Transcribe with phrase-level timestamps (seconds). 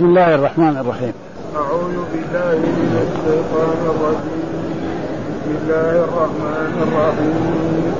[0.00, 1.12] بسم الله الرحمن الرحيم.
[1.56, 4.48] أعوذ بالله من الشيطان الرجيم.
[5.28, 7.92] بسم الله الرحمن الرحيم.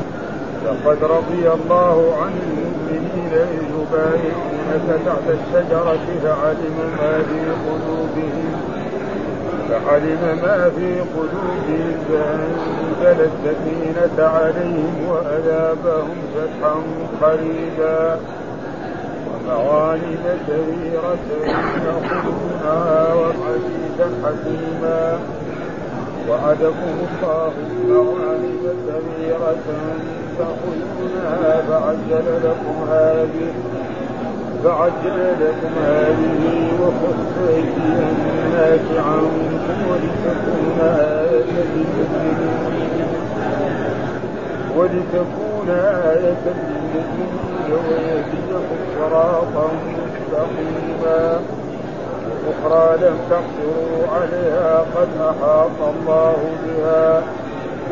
[0.65, 8.53] لقد رضي الله عن المؤمنين إذ يبايعونك تحت الشجرة فعلم ما في قلوبهم
[9.69, 16.75] فعلم ما في قلوبهم فأنزل السكينة عليهم وأذابهم فتحا
[17.23, 18.01] قريبا.
[19.51, 21.29] ومغانم كثيرة
[21.87, 25.19] يأخذونها وحديثا حكيما.
[26.29, 27.53] وعدكم الله
[27.89, 29.57] مغانم كثيرة
[30.39, 33.53] تأخذونها فعجل لكم هذه
[34.65, 37.93] فعجل لكم هذه وخص أيدي
[38.47, 41.45] الناس عنكم ولتكون آية
[41.75, 43.09] للمؤمنين.
[44.77, 47.50] ولتكون آية للمؤمنين.
[47.73, 51.41] ويهديكم صراطا مستقيما.
[52.51, 57.23] أخرى لم تقدروا عليها قد أحاط الله بها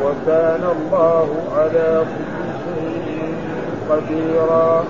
[0.04, 3.34] وكان الله على كل شيء
[3.90, 4.84] قديرا.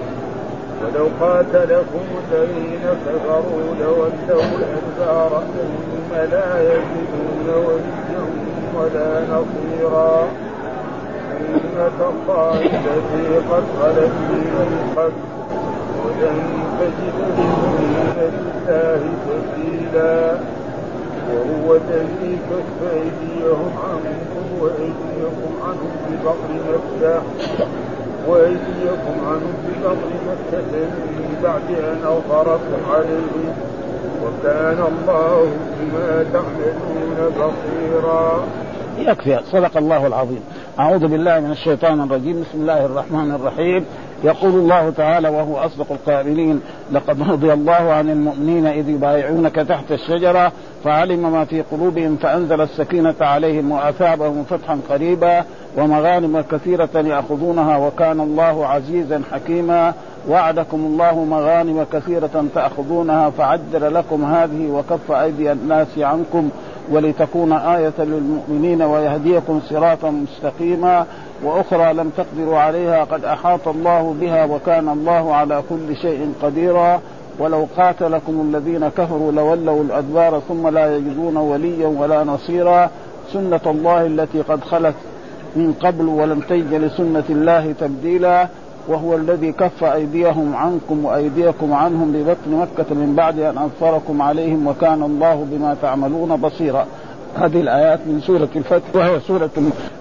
[0.82, 8.22] ولو قاتلكم الذين كفروا لولوا الأدبار ثم لا يجدون وليا
[8.76, 10.28] ولا نصيرا.
[11.38, 15.12] سنة الله التي قد خلت من قبل
[16.04, 16.38] ولن
[16.78, 20.38] تجد لسنة الله تبديلا
[21.28, 27.22] وهو الذي كف أيديهم عنكم وأيديكم عنهم ببطن مكة
[28.28, 33.54] وأيديكم عنهم ببطن مكة من بعد أن أظهركم عليهم
[34.24, 35.46] وكان الله
[35.80, 38.44] بما تعملون بصيرا.
[39.00, 39.40] يكفي.
[39.52, 40.40] صدق الله العظيم.
[40.78, 42.40] أعوذ بالله من الشيطان الرجيم.
[42.40, 43.84] بسم الله الرحمن الرحيم.
[44.24, 46.60] يقول الله تعالى وهو أصدق القائلين
[46.92, 50.52] لقد رضي الله عن المؤمنين إذ يبايعونك تحت الشجرة
[50.84, 55.44] فعلم ما في قلوبهم فأنزل السكينة عليهم وأثابهم فتحا قريبا
[55.76, 59.94] ومغانم كثيرة يأخذونها وكان الله عزيزا حكيما.
[60.28, 66.50] وعدكم الله مغانم كثيرة تأخذونها فعجل لكم هذه وكف أيدي الناس عنكم
[66.90, 71.06] ولتكون آية للمؤمنين ويهديكم صراطا مستقيما
[71.44, 77.00] وأخرى لم تقدروا عليها قد أحاط الله بها وكان الله على كل شيء قديرا
[77.38, 82.90] ولو قاتلكم الذين كفروا لولوا الأدبار ثم لا يجدون وليا ولا نصيرا
[83.32, 84.94] سنة الله التي قد خلت
[85.56, 88.48] من قبل ولم تجد لسنة الله تبديلا
[88.88, 95.02] وهو الذي كف أيديهم عنكم وأيديكم عنهم ببطن مكة من بعد أن أنصركم عليهم وكان
[95.02, 96.86] الله بما تعملون بصيرا.
[97.36, 99.50] هذه الآيات من سورة الفتح وهي سورة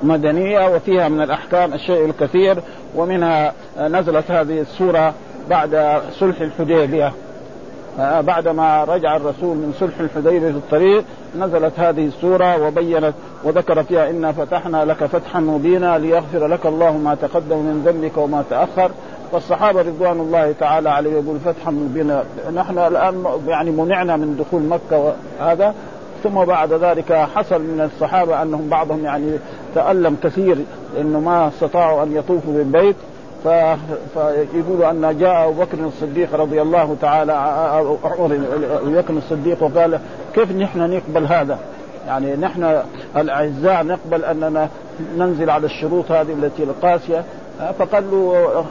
[0.04, 2.58] مدنية وفيها من الأحكام الشيء الكثير
[2.96, 5.14] ومنها نزلت هذه السورة
[5.50, 7.14] بعد صلح الحديبية.
[7.98, 11.04] بعدما رجع الرسول من صلح الحديبية في الطريق
[11.40, 13.14] نزلت هذه السورة وبينت
[13.44, 18.44] وذكر فيها إنا فتحنا لك فتحا مبينا ليغفر لك الله ما تقدم من ذنبك وما
[18.50, 18.92] تأخر.
[19.32, 22.24] فالصحابة رضوان الله تعالى عليه يقول فتحا مبينا.
[22.56, 25.74] نحن الآن يعني منعنا من دخول مكة وهذا.
[26.24, 29.32] ثم بعد ذلك حصل من الصحابة أنهم بعضهم يعني
[29.76, 30.58] تألم كثير
[30.96, 32.96] لأنه ما استطاعوا أن يطوفوا بالبيت.
[34.14, 37.34] فيقول أن جاء أبو بكر الصديق رضي الله تعالى
[38.04, 38.40] عمر
[38.82, 40.00] أبو بكر الصديق وقال
[40.36, 41.60] كيف نحن نقبل هذا؟
[42.08, 42.82] يعني نحن
[43.18, 44.70] الأعزاء نقبل أننا
[45.18, 47.24] ننزل على الشروط هذه التي القاسية.
[47.80, 48.66] فقال له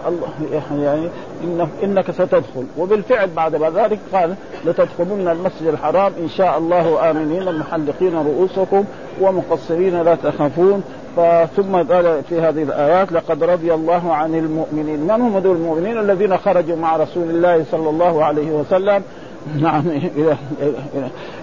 [0.83, 1.09] يعني
[1.45, 2.65] إن إنك ستدخل.
[2.79, 4.35] وبالفعل بعد ذلك قال
[4.65, 8.85] لتدخلن المسجد الحرام إن شاء الله آمنين محلقين رؤوسكم
[9.21, 10.83] ومقصرين لا تخافون.
[11.57, 15.01] ثم قال في هذه الآيات لقد رضي الله عن المؤمنين.
[15.01, 19.03] من هم دول المؤمنين الذين خرجوا مع رسول الله صلى الله عليه وسلم؟
[19.61, 20.37] نعم إلى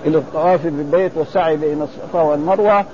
[0.06, 2.86] إلى الطواف بالبيت والسعي بين الصفا والمروة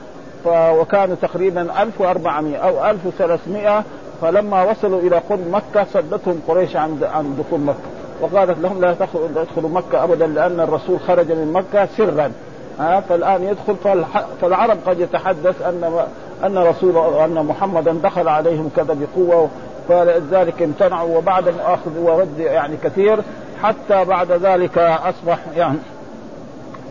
[0.45, 3.83] وكانوا تقريبا 1400 أو 1300
[4.21, 7.77] فلما وصلوا إلى قرب مكة صدتهم قريش عن عن دخول مكة.
[8.21, 8.95] وقالت لهم لا
[9.35, 12.31] تدخلوا مكة ابدا لأن الرسول خرج من مكة سرا.
[12.79, 14.03] ها فالآن يدخل
[14.41, 16.05] فالعرب قد يتحدث أن
[16.45, 19.49] أن رسول أن محمدا دخل عليهم كذا بقوة
[19.89, 23.19] فلذلك امتنعوا وبعد اخذ ورد يعني كثير
[23.63, 25.77] حتى بعد ذلك أصبح يعني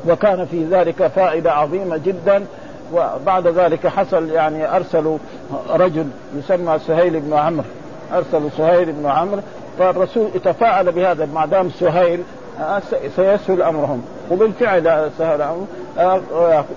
[0.09, 2.45] وكان في ذلك فائدة عظيمة جدا
[2.93, 5.19] وبعد ذلك حصل يعني ارسلوا
[5.71, 6.07] رجل
[6.37, 7.65] يسمى سهيل بن عمرو
[8.13, 9.41] ارسلوا سهيل بن عمرو
[9.79, 12.23] فالرسول تفاعل بهذا ما دام سهيل
[13.17, 14.03] سيسهل أمرهم.
[14.31, 15.67] وبالفعل سهل امرهم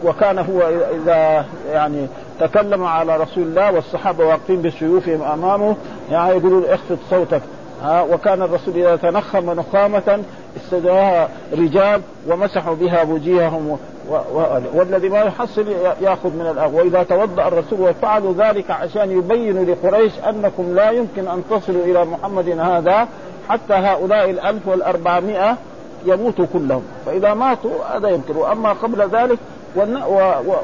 [0.04, 0.62] وكان هو
[0.96, 2.08] إذا يعني
[2.42, 5.76] تكلم على رسول الله والصحابة واقفين بسيوفهم أمامه
[6.12, 7.42] يعني يقولوا اخفض صوتك.
[7.84, 10.24] ها وكان الرسول إذا تنخم نخامة
[10.58, 13.78] استدعاها رجال ومسحوا بها وجيههم و...
[14.10, 14.44] و...
[14.74, 15.66] والذي ما يحصل
[16.02, 21.44] يأخذ من الأرض وإذا توضأ الرسول وفعلوا ذلك عشان يبينوا لقريش أنكم لا يمكن أن
[21.50, 23.08] تصلوا إلى محمد هذا
[23.50, 25.58] حتى هؤلاء الألف والأربعمائة
[26.06, 26.84] يموتوا كلهم.
[27.06, 29.40] فإذا ماتوا هذا يمكن وأما قبل ذلك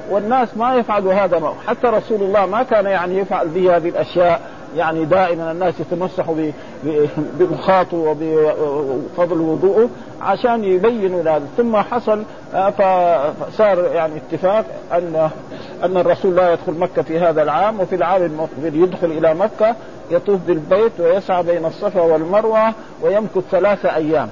[0.09, 4.41] والناس ما يفعلوا هذا حتى رسول الله ما كان يعني يفعل به هذه الأشياء.
[4.75, 6.35] يعني دائما الناس يتمسحوا
[7.13, 9.89] بمخاطه وبفضل وضوءه
[10.21, 15.29] عشان يبينوا هذا ثم حصل فصار يعني اتفاق ان
[15.83, 19.75] أن الرسول لا يدخل مكة في هذا العام وفي العام المقبل يدخل إلى مكة
[20.11, 24.29] يطوف بالبيت ويسعى بين الصفا والمروة ويمكث ثلاثة أيام.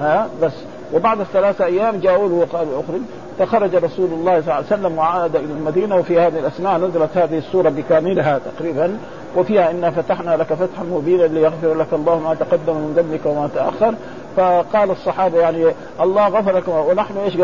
[0.00, 0.52] ها؟ بس.
[0.94, 3.00] وبعد الثلاثة أيام جاءوا له وقالوا أخرج.
[3.40, 7.38] فخرج رسول الله صلى الله عليه وسلم وعاد إلى المدينة وفي هذه الاثناء نزلت هذه
[7.38, 8.96] السورة بكاملها تقريبا
[9.36, 13.94] وفيها إنا فتحنا لك فتحا مبينا ليغفر لك الله ما تقدم من ذنبك وما تأخر.
[14.36, 15.66] فقال الصحابة يعني
[16.00, 17.34] الله غفر لك ونحن إيش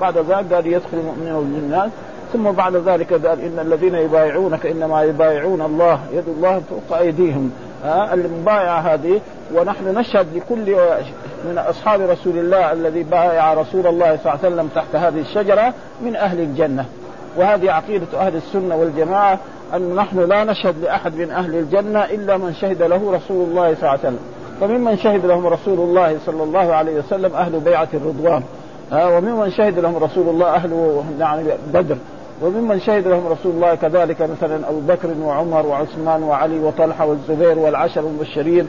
[0.00, 1.90] بعد ذلك قال يدخل المؤمنون للناس
[2.32, 7.50] ثم بعد ذلك قال إن الذين يبايعونك إنما يبايعون الله يد الله فوق أيديهم.
[7.84, 9.20] المبايعة هذه
[9.54, 10.76] ونحن نشهد لكل
[11.46, 15.74] من أصحاب رسول الله الذي بايع رسول الله صلى الله عليه وسلم تحت هذه الشجرة
[16.02, 16.84] من أهل الجنة.
[17.36, 19.38] وهذه عقيدة أهل السنة والجماعة
[19.74, 23.80] أن نحن لا نشهد لأحد من أهل الجنة إلا من شهد له رسول الله صلى
[23.82, 24.18] الله عليه وسلم.
[24.60, 28.42] فممن شهد لهم رسول الله صلى الله عليه وسلم أهل بيعة الرضوان.
[28.92, 31.96] وممن شهد لهم رسول الله أهل يعني بدر.
[32.42, 38.00] وممن شهد لهم رسول الله كذلك مثلا أبو بكر وعمر وعثمان وعلي وطلحة والزبير والعشر
[38.00, 38.68] المبشرين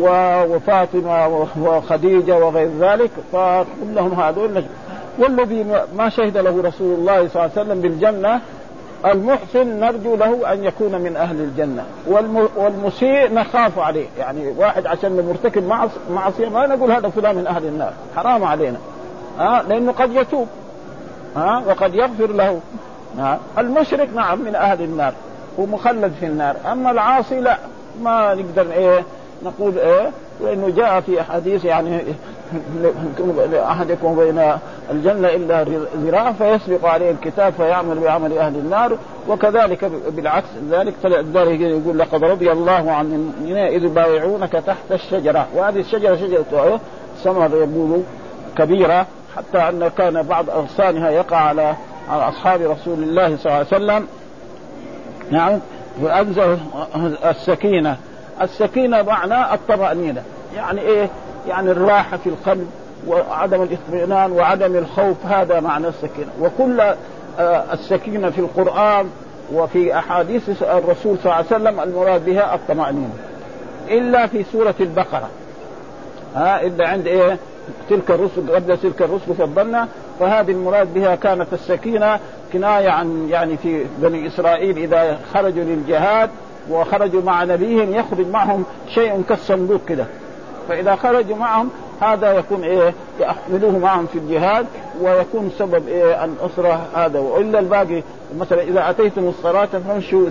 [0.00, 4.64] وفاطمة وخديجة وغير ذلك فكلهم هذول
[5.18, 5.66] والذي
[5.96, 8.40] ما شهد له رسول الله صلى الله عليه وسلم بالجنة
[9.06, 11.84] المحسن نرجو له أن يكون من أهل الجنة.
[12.56, 14.06] والمسيء نخاف عليه.
[14.18, 15.72] يعني واحد عشان مرتكب
[16.10, 17.92] معصية ما نقول هذا فلان من أهل النار.
[18.16, 18.78] حرام علينا.
[19.38, 20.48] ها؟ لأنه قد يتوب.
[21.36, 22.60] ها؟ وقد يغفر له.
[23.58, 25.12] المشرك نعم من أهل النار
[25.58, 26.56] ومخلد في النار.
[26.72, 27.58] أما العاصي لا
[28.02, 29.04] ما نقدر إيه
[29.42, 30.10] نقول إيه
[30.40, 32.00] لأنه جاء في احاديث يعني
[33.70, 34.52] احدكم بين
[34.90, 35.64] الجنة إلا
[35.96, 42.52] ذراع فيسبق عليه الكتاب فيعمل بعمل أهل النار وكذلك بالعكس ذلك فلذلك يقول لقد رضي
[42.52, 45.46] الله عن المؤمنين إذ يبايعونك تحت الشجرة.
[45.56, 46.80] وهذه الشجرة شجرة
[47.24, 48.02] ثمر يقول
[48.56, 49.06] كبيرة
[49.36, 51.74] حتى أن كان بعض أغصانها يقع على
[52.10, 54.06] على أصحاب رسول الله صلى الله عليه وسلم.
[55.30, 55.58] نعم.
[56.00, 56.58] وانزل
[57.24, 57.96] السكينة.
[58.42, 60.22] السكينة معناه الطمأنينة.
[60.56, 61.08] يعني إيه؟
[61.48, 62.70] يعني الراحة في القلب
[63.06, 66.30] وعدم الاطمئنان وعدم الخوف هذا معنى السكينة.
[66.40, 66.80] وكل
[67.38, 69.10] آه، السكينة في القرآن
[69.52, 73.14] وفي أحاديث الرسول صلى الله عليه وسلم المراد بها الطمأنينة.
[73.88, 75.28] إلا في سورة البقرة.
[76.34, 77.38] ها إلا عند إيه؟
[77.90, 79.88] تلك الرسل قبل تلك الرسل فضلنا
[80.20, 82.18] فهذه المراد بها كانت السكينة
[82.52, 86.30] كناية عن يعني في بني إسرائيل إذا خرجوا للجهاد
[86.70, 90.06] وخرجوا مع نبيهم يخرج معهم شيء كالصندوق كده.
[90.68, 91.70] فإذا خرجوا معهم
[92.00, 94.66] هذا يكون إيه؟ يحملوه معهم في الجهاد
[95.00, 97.18] ويكون سبب إيه؟ الأسرة هذا.
[97.18, 98.02] وإلا الباقي
[98.38, 100.26] مثلا إذا أتيتم الصلاة فامشوا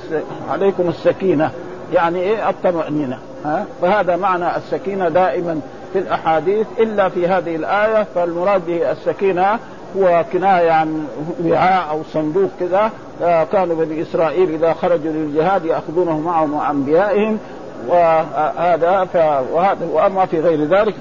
[0.49, 1.51] عليكم السكينة.
[1.93, 3.19] يعني إيه؟ الطمأنينة.
[3.45, 5.59] ها؟ فهذا معنى السكينة دائما
[5.93, 6.67] في الأحاديث.
[6.79, 9.59] إلا في هذه الآية فالمراد به السكينة
[9.97, 11.07] هو كناية عن
[11.45, 12.91] وعاء أو صندوق كذا
[13.23, 17.37] آه، كانوا بني إسرائيل إذا خرجوا للجهاد يأخذونه معهم مع انبيائهم
[17.87, 19.07] وهذا
[19.53, 20.95] وهذا واما في غير ذلك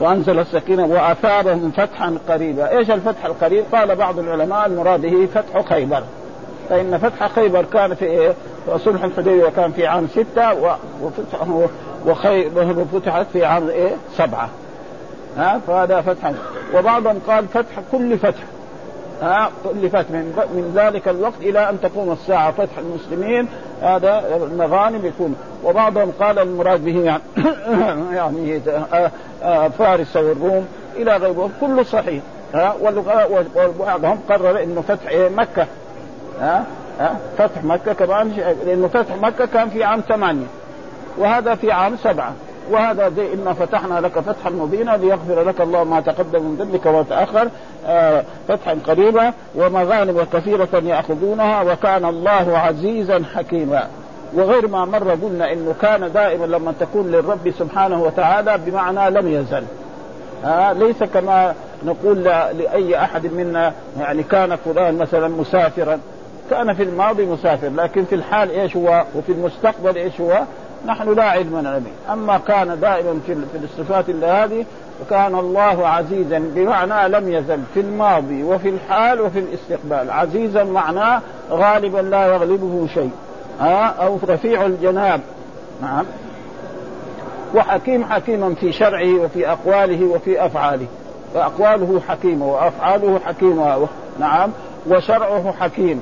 [0.00, 6.02] وانزل السكينة واثابهم فتحا قريبا، إيش الفتح القريب؟ قال بعض العلماء المراد به فتح خيبر.
[6.68, 8.32] فإن فتح خيبر كان في إيه؟
[8.76, 11.66] صلح الحديبية كان في عام ستة وفتحه
[12.06, 14.48] وخيبر فتحت في عام إيه؟ سبعة.
[15.36, 16.32] ها فهذا فتح.
[16.74, 18.42] وبعضهم قال فتح كل فتح.
[19.22, 20.10] ها كل فتح.
[20.10, 22.50] من, من ذلك الوقت إلى أن تقوم الساعة.
[22.50, 23.48] فتح المسلمين
[23.82, 25.36] هذا المغانم يكون.
[25.64, 27.22] وبعضهم قال المراد به يعني,
[28.16, 29.10] يعني آه،
[29.42, 32.22] آه، فارس والروم إلى غيره كله صحيح.
[32.54, 32.74] ها
[33.56, 35.66] وبعضهم قرر إنه فتح مكة.
[36.40, 36.64] ها
[37.00, 38.32] ها فتح مكة كمان.
[38.66, 40.46] لأنه فتح مكة كان في عام ثمانية.
[41.18, 42.32] وهذا في عام سبعة.
[42.70, 47.48] وهذا زي إنا فتحنا لك فتحا مبينا ليغفر لك الله ما تقدم من ذنبك وتأخر
[47.86, 53.88] آه فتحا قريبا ومغانم كثيرة يأخذونها وكان الله عزيزا حكيما.
[54.34, 59.64] وغير ما مر قلنا إنه كان دائما لما تكون للرب سبحانه وتعالى بمعنى لم يزل.
[60.44, 61.54] آه ليس كما
[61.84, 65.98] نقول لأي أحد منا يعني كان فلان مثلا مسافرا.
[66.50, 70.42] كان في الماضي مسافر لكن في الحال إيش هو؟ وفي المستقبل إيش هو؟
[70.86, 71.78] نحن لا علم لنا.
[71.78, 74.64] به أما كان دائما في في الصفات هذه
[75.02, 80.10] وكان الله عزيزا بمعنى لم يزل في الماضي وفي الحال وفي الاستقبال.
[80.10, 83.10] عزيزا معناه غالبا لا يغلبه شيء.
[83.60, 85.20] ها؟ أو رفيع الجناب.
[85.82, 86.04] نعم.
[87.54, 90.86] وحكيم حكيما في شرعه وفي أقواله وفي أفعاله.
[91.34, 93.88] فأقواله حكيمة وأفعاله حكيمة.
[94.20, 94.50] نعم.
[94.86, 96.00] وشرعه حكيم.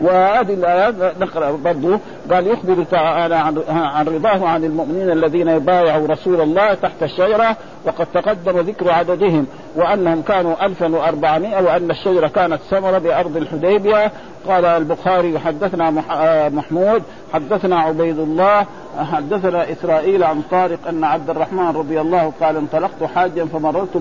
[0.00, 1.98] وهذه الآيات نقرأ برضه
[2.30, 3.34] قال يخبر تعالى
[3.68, 10.22] عن رضاه عن المؤمنين الذين يبايعوا رسول الله تحت الشجرة وقد تقدم ذكر عددهم وأنهم
[10.22, 14.12] كانوا 1400 وأن الشجرة كانت ثمرة بأرض الحديبية.
[14.48, 15.90] قال البخاري حدثنا
[16.48, 17.02] محمود
[17.32, 18.66] حدثنا عبيد الله
[19.12, 23.96] حدثنا إسرائيل عن طارق أن عبد الرحمن رضي الله قال انطلقت حاجا فمررت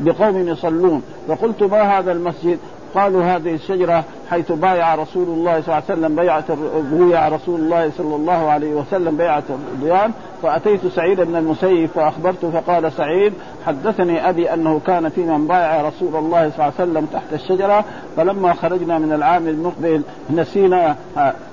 [0.00, 1.02] بقوم يصلون.
[1.28, 2.58] فقلت ما هذا المسجد؟
[2.94, 6.44] قالوا هذه الشجرة حيث بايع رسول الله صلى الله عليه وسلم بيعة
[6.90, 12.92] بويع رسول الله صلى الله عليه وسلم بيعة الرضوان فأتيت سعيد بن المسيب فأخبرته فقال
[12.92, 13.32] سعيد
[13.66, 17.84] حدثني أبي أنه كان في من بايع رسول الله صلى الله عليه وسلم تحت الشجرة
[18.16, 20.96] فلما خرجنا من العام المقبل نسينا.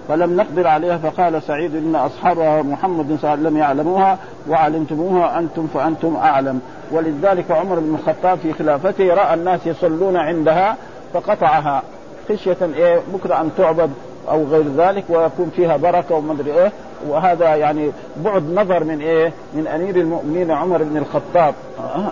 [0.07, 4.17] فلم نقدر عليها فقال سعيد إن أصحاب محمد صلى الله عليه وسلم يعلموها
[4.49, 6.61] وعلمتموها أنتم فأنتم أعلم.
[6.91, 10.77] ولذلك عمر بن الخطاب في خلافته رأى الناس يصلون عندها
[11.13, 11.83] فقطعها.
[12.29, 13.91] خشية إيه؟ بكرة أن تعبد
[14.29, 16.71] أو غير ذلك ويكون فيها بركة ومدري إيه.
[17.07, 21.53] وهذا يعني بعد نظر من إيه؟ من أمير المؤمنين عمر بن الخطاب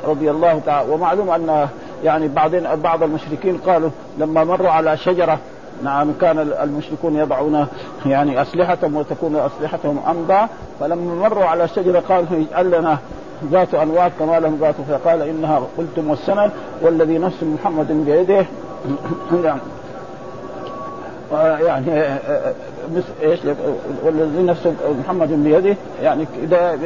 [0.07, 0.91] رضي الله تعالى.
[0.91, 1.67] ومعلوم أن
[2.03, 5.37] يعني بعضين بعض المشركين قالوا لما مروا على شجرة
[5.83, 7.67] نعم كان المشركون يضعون
[8.05, 10.47] يعني أسلحتهم وتكون أسلحتهم أمضى.
[10.79, 12.97] فلما مروا على الشجرة قالوا اجعل لنا
[13.51, 16.51] ذات انواط كما لهم ذات فقال إنها قلتم والسند
[16.81, 18.45] والذي نفس محمد بيده.
[19.43, 19.61] يعني
[21.65, 22.19] يعني
[23.21, 23.39] إيش
[24.03, 24.67] والذي نفس
[25.05, 26.79] محمد بيده يعني إذا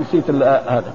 [0.00, 0.30] نسيت
[0.68, 0.92] هذا.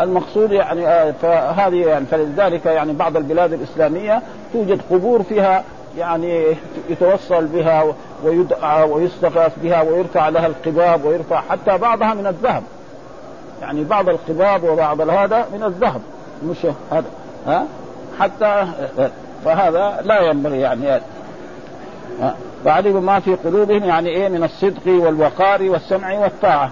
[0.00, 5.64] المقصود يعني آه، فهذه يعني فلذلك يعني بعض البلاد الإسلامية توجد قبور فيها
[5.98, 6.44] يعني
[6.88, 7.84] يتوصل بها
[8.24, 12.62] ويدعى ويستغاث بها ويرفع لها القباب ويرفع حتى بعضها من الذهب.
[13.62, 16.00] يعني بعض القباب وبعض هذا من الذهب
[16.48, 17.10] مش هذا.
[17.46, 17.66] ها؟
[18.20, 18.66] حتى
[19.44, 21.00] فهذا لا ينبغي يعني.
[22.66, 26.70] وعلموا ما في قلوبهم يعني إيه من الصدق والوقار والسمع والطاعة.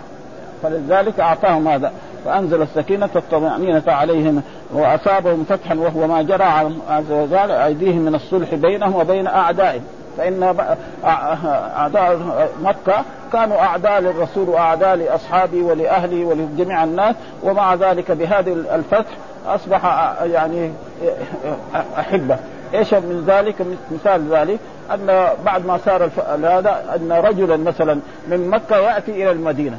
[0.62, 1.92] فلذلك أعطاهم هذا.
[2.25, 6.44] فأنزل السكينة الطمانينه عليهم وأصابهم فتحا وهو ما جرى
[6.90, 9.84] عز وجل أيديهم من الصلح بينهم وبين أعدائهم.
[10.18, 10.56] فإن
[11.76, 12.18] أعداء
[12.62, 17.16] مكة كانوا أعداء للرسول وأعداء لأصحابه ولأهله ولجميع الناس.
[17.42, 19.12] ومع ذلك بهذه الفتح
[19.46, 19.84] أصبح
[20.22, 20.70] يعني
[21.99, 22.37] أحبه.
[22.75, 23.54] إيش من ذلك؟
[23.90, 24.58] مثال ذلك
[24.94, 29.78] أن بعد ما صار هذا أن رجلا مثلا من مكة يأتي إلى المدينة.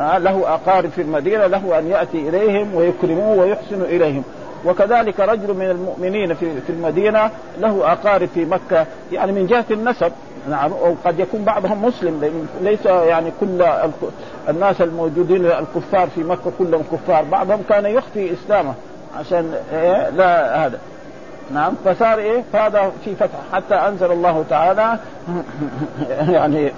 [0.00, 4.22] له أقارب في المدينة له أن يأتي إليهم ويكرموه ويحسن إليهم.
[4.64, 8.86] وكذلك رجل من المؤمنين في في المدينة له أقارب في مكة.
[9.12, 10.12] يعني من جهة النسب.
[10.50, 13.64] نعم وقد يكون بعضهم مسلم ليس يعني كل
[14.48, 17.24] الناس الموجودين الكفار في مكة كلهم كفار.
[17.24, 18.74] بعضهم كان يخفي إسلامه
[19.18, 20.78] عشان إيه؟ لا هذا.
[21.54, 23.38] نعم فصار إيه؟ فهذا في فتح.
[23.52, 24.98] حتى أنزل الله تعالى
[26.34, 26.72] يعني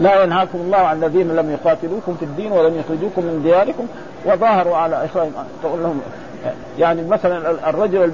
[0.00, 3.86] لا ينهاكم الله عن الذين لم يقاتلوكم في الدين ولم يخرجوكم من دياركم
[4.24, 5.32] وظاهروا على اخراجهم
[5.62, 6.00] تقول لهم
[6.78, 8.12] يعني مثلا الرجل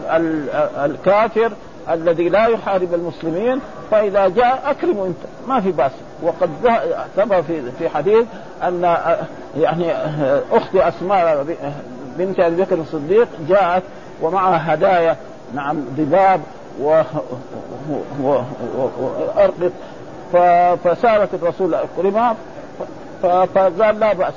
[0.85, 1.53] الكافر
[1.91, 5.49] الذي لا يحارب المسلمين فإذا جاء اكرمه أنت.
[5.49, 5.93] ما في بأس.
[6.23, 6.51] وقد
[7.17, 8.27] ثبت في في حديث
[8.63, 8.97] أن
[9.57, 9.93] يعني
[10.53, 11.47] أخت أسماء
[12.19, 13.83] بنت أبي بكر الصديق جاءت
[14.23, 15.17] ومعها هدايا
[15.55, 16.41] نعم ضباب
[16.83, 17.03] و...
[18.23, 19.73] وارقط
[20.85, 22.37] فسألت الرسول أكرمها؟
[23.23, 24.35] فقال لا بأس.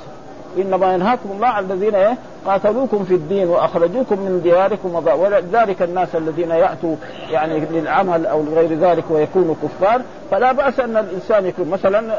[0.58, 2.16] إنما ينهاكم الله عن الذين إيه؟
[2.46, 6.96] قاتلوكم في الدين وأخرجوكم من دياركم ولذلك الناس الذين يأتوا
[7.30, 10.02] يعني للعمل أو لغير ذلك ويكونوا كفار.
[10.30, 12.18] فلا بأس أن الإنسان يكون مثلا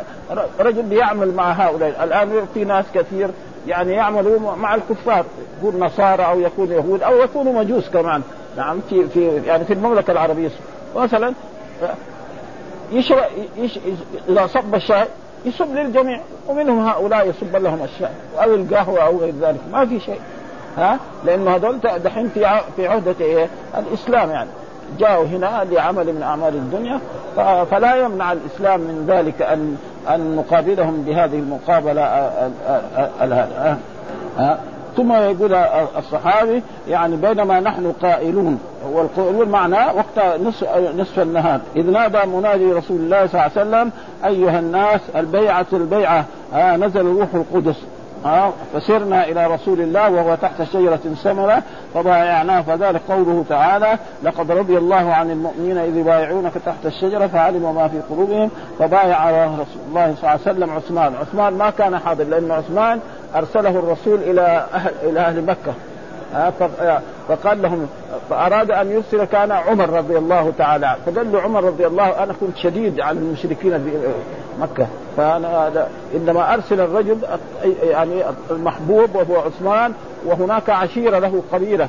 [0.59, 2.03] رجل يعمل مع هؤلاء.
[2.03, 3.29] الآن في ناس كثير
[3.67, 5.25] يعني يعملوا مع الكفار
[5.57, 8.21] يكون نصارى أو يكون يهود أو يكونوا مجوس كمان.
[8.57, 10.49] نعم في في يعني في المملكة العربية.
[10.95, 11.33] مثلا
[12.91, 13.23] يشرب
[13.57, 13.79] يش
[14.29, 15.05] إذا صب الشاي
[15.45, 18.11] يصب للجميع ومنهم هؤلاء يصب لهم الشاي
[18.43, 20.19] أو القهوة أو غير ذلك ما في شيء.
[20.77, 24.49] ها؟ لأنه هذول دحين في في عهدة إيه؟ الإسلام يعني.
[24.99, 26.99] جاءوا هنا لعمل من أعمال الدنيا
[27.71, 29.77] فلا يمنع الإسلام من ذلك ان
[30.09, 32.03] أن نقابلهم بهذه المقابلة
[33.19, 33.79] هذا
[34.97, 35.53] ثم يقول
[35.97, 38.59] الصحابي يعني بينما نحن قائلون
[38.91, 41.59] والقائلون معناه وقت نصف, نصف النهار.
[41.75, 43.91] إذ نادى منادي رسول الله صلى الله عليه وسلم
[44.25, 46.25] أيها الناس البيعة البيعة.
[46.53, 47.77] آه نزل روح القدس.
[48.25, 54.77] آه فسرنا إلى رسول الله وهو تحت شجرة سمرة فبايعناه فذلك قوله تعالى لقد رضي
[54.77, 60.21] الله عن المؤمنين إذ يبايعونك تحت الشجرة فعلموا ما في قلوبهم فبايع رسول الله صلى
[60.21, 62.99] الله عليه وسلم عثمان، عثمان ما كان حاضر لأن عثمان
[63.35, 65.73] أرسله الرسول إلى أهل إلى أهل مكة.
[67.29, 67.87] فقال لهم
[68.29, 70.99] فأراد أن يرسل كان عمر رضي الله تعالى عنه.
[71.05, 74.13] فقال له عمر رضي الله أنا كنت شديد على المشركين في
[74.59, 74.87] مكة.
[75.17, 77.17] فأنا إنما أرسل الرجل
[77.83, 79.93] يعني المحبوب وهو عثمان
[80.25, 81.87] وهناك عشيرة له قبيلة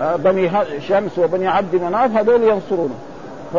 [0.00, 2.94] بني شمس وبني عبد مناف هذول ينصرونه.
[3.54, 3.56] ف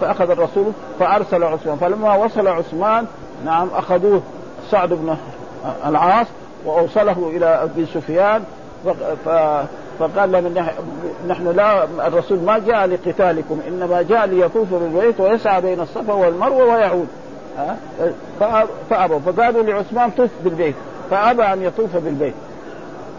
[0.00, 1.76] فأخذ الرسول فأرسل عثمان.
[1.76, 3.06] فلما وصل عثمان
[3.44, 4.22] نعم أخذوه
[4.70, 5.16] سعد بن
[5.86, 6.26] العاص
[6.64, 8.44] وأوصله إلى أبي سفيان
[9.98, 10.54] فقال لهم
[11.28, 17.08] نحن لا الرسول ما جاء لقتالكم إنما جاء ليطوف بالبيت ويسعى بين الصفا والمروة ويعود.
[18.90, 20.74] فابوا فقالوا لعثمان طف بالبيت
[21.10, 22.34] فأبى أن يطوف بالبيت.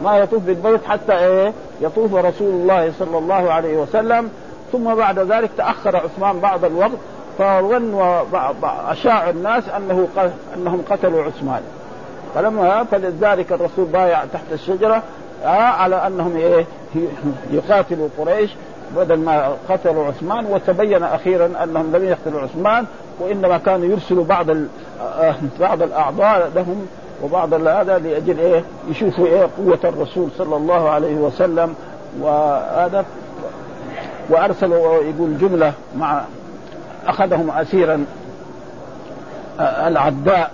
[0.03, 4.29] ما يطوف بالبيت حتى إيه؟ يطوف رسول الله صلى الله عليه وسلم.
[4.71, 6.97] ثم بعد ذلك تأخر عثمان بعض الوقت
[7.37, 8.21] فظنوا
[8.91, 10.07] أشاع الناس أنه
[10.55, 11.61] أنهم قتلوا عثمان.
[12.35, 15.03] فلما فلذلك الرسول بايع تحت الشجرة
[15.43, 16.65] آه على أنهم إيه
[17.51, 18.51] يقاتلوا قريش
[18.95, 22.85] بدل ما قتلوا عثمان وتبين أخيرا أنهم لم يقتلوا عثمان
[23.19, 26.87] وإنما كانوا يرسلوا بعض آه، بعض الأعضاء لهم
[27.23, 31.75] وبعض هذا لأجل إيه يشوفوا إيه قوة الرسول صلى الله عليه وسلم
[32.21, 33.05] وهذا
[34.29, 36.21] وأرسلوا يقول جملة مع
[37.07, 38.05] أخذهم اسيرا
[39.59, 40.51] آه، العداء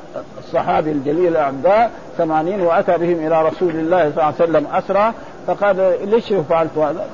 [0.49, 5.13] الصحابي الجليل العداء ثمانين وأتى بهم إلى رسول الله صلى الله عليه وسلم اسرى
[5.47, 7.05] فقال ليش فعلت هذا؟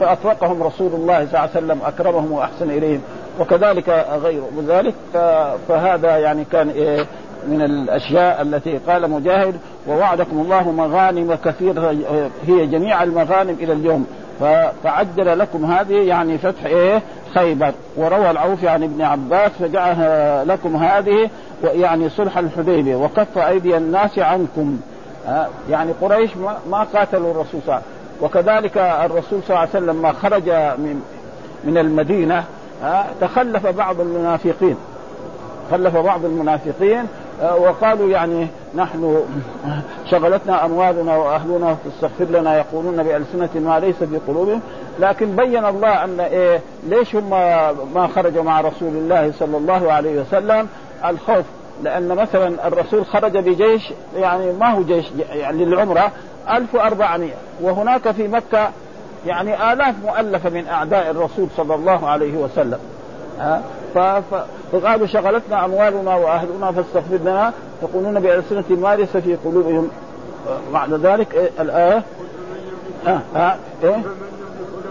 [0.00, 3.00] فأطلقهم رسول الله صلى الله عليه وسلم أكرمهم وأحسن إليهم
[3.40, 4.94] وكذلك غيره وذلك
[5.68, 7.06] فهذا يعني كان إيه
[7.48, 9.54] من الأشياء التي قال مجاهد
[9.88, 11.96] ووعدكم الله مغانم كثيرة
[12.46, 14.06] هي جميع المغانم إلى اليوم
[14.84, 17.02] فعجل لكم هذه يعني فتح إيه؟
[17.34, 17.72] خيبر.
[17.96, 21.30] وروى العوفي عن ابن عباس فجعل لكم هذه
[21.64, 22.96] يعني صلح الحديبية.
[22.96, 24.80] وكف أيدي الناس عنكم.
[25.70, 26.30] يعني قريش
[26.70, 27.98] ما قاتلوا الرسول صلى الله عليه وسلم.
[28.22, 31.02] وكذلك الرسول صلى الله عليه وسلم ما خرج من
[31.64, 32.44] من المدينة.
[33.20, 34.76] تخلف بعض المنافقين.
[35.70, 37.04] خلف بعض المنافقين.
[37.42, 39.22] وقالوا يعني نحن
[40.10, 44.60] شغلتنا أموالنا وأهلنا فاستغفر لنا يقولون بألسنة ما ليس في قلوبهم
[45.00, 47.30] لكن بين الله أن إيه ليش هم
[47.94, 50.68] ما خرجوا مع رسول الله صلى الله عليه وسلم؟
[51.04, 51.44] الخوف.
[51.82, 56.12] لأن مثلا الرسول خرج بجيش يعني ما هو جيش يعني للعمرة
[56.50, 58.70] 1400 وهناك في مكة
[59.26, 62.78] يعني آلاف مؤلفة من أعداء الرسول صلى الله عليه وسلم.
[63.40, 63.62] ها؟
[64.72, 67.52] فقالوا شغلتنا أموالنا وأهلنا فاستغفر لنا
[67.82, 69.90] يقولون بألسنة ما ليس في قلوبهم.
[70.72, 72.02] بعد ذلك إيه؟ الآية؟
[73.06, 73.58] ها ها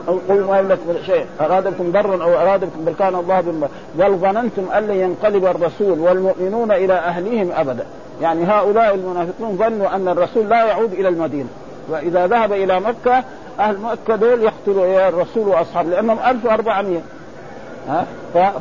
[0.08, 1.26] أو قل ما يملك من شيء.
[1.42, 5.46] أراد بكم ضرا أو أراد بكم بل كان الله بما بل ظننتم أن لن ينقلب
[5.46, 7.86] الرسول والمؤمنون إلى أهليهم أبدا.
[8.22, 11.50] يعني هؤلاء المنافقون ظنوا أن الرسول لا يعود إلى المدينة.
[11.90, 13.24] وإذا ذهب إلى مكة
[13.60, 17.02] أهل مكة دول يقتلوا الرسول وأصحابه لأنهم 1400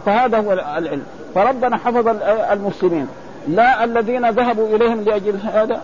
[0.07, 1.03] فهذا هو العلم.
[1.35, 2.09] فربنا حفظ
[2.53, 3.09] المسلمين.
[3.49, 5.83] لا الذين ذهبوا إليهم لأجل هذا.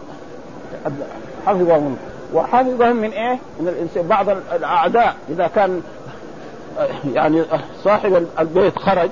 [1.47, 1.97] حفظهم.
[2.35, 4.07] وحفظهم من إيه؟ من الإنسان.
[4.07, 5.83] بعض الأعداء إذا كان
[7.15, 7.43] يعني
[7.85, 9.11] صاحب البيت خرج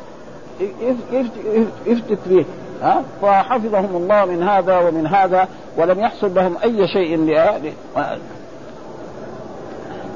[1.87, 2.45] يفتت به
[2.83, 7.17] ها؟ فحفظهم الله من هذا ومن هذا ولم يحصل لهم أي شيء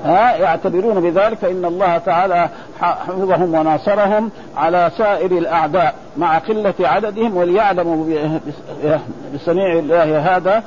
[0.04, 2.48] ها يعتبرون بذلك فان الله تعالى
[2.80, 8.06] حفظهم وناصرهم على سائر الأعداء مع قلة عددهم وليعلموا
[9.34, 10.62] بصنيع الله هذا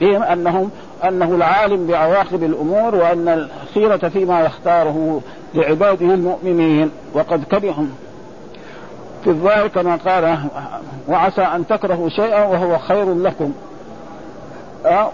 [0.00, 0.70] بهم أنهم
[1.08, 5.20] أنه العالم بعواقب الأمور وأن الخيرة فيما يختاره
[5.54, 6.90] لعباده المؤمنين.
[7.14, 7.90] وقد كرههم.
[9.24, 10.38] في الظاهر كما قال
[11.08, 13.52] وعسى أن تكرهوا شيئا وهو خير لكم.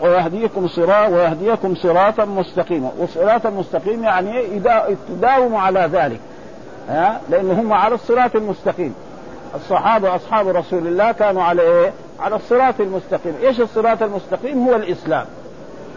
[0.03, 4.61] ويهديكم صراط ويهديكم صراطا مستقيما وصراطا مستقيم يعني
[5.09, 6.21] تداوموا على ذلك
[6.91, 8.95] أه لأن هم على الصراط المستقيم
[9.55, 15.25] الصحابة أصحاب رسول الله كانوا على إيه؟ على الصراط المستقيم، إيش الصراط المستقيم؟ هو الإسلام.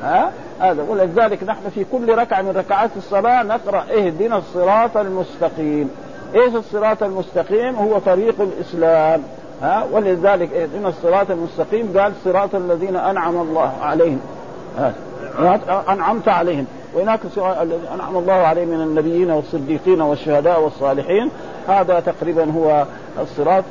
[0.03, 5.89] ها؟ هذا ولذلك نحن في كل ركعة من ركعات الصلاة نقرأ اهدنا الصراط المستقيم.
[6.35, 9.23] إيش الصراط المستقيم؟ هو طريق الإسلام.
[9.63, 14.19] ها ولذلك اهدنا الصراط المستقيم قال صراط الذين أنعم الله عليهم.
[14.77, 14.93] ها
[15.89, 16.65] أنعمت عليهم.
[16.93, 21.29] وهناك الذي أنعم الله عليهم من النبيين والصديقين والشهداء والصالحين.
[21.67, 22.85] هذا تقريبا هو
[23.21, 23.63] الصراط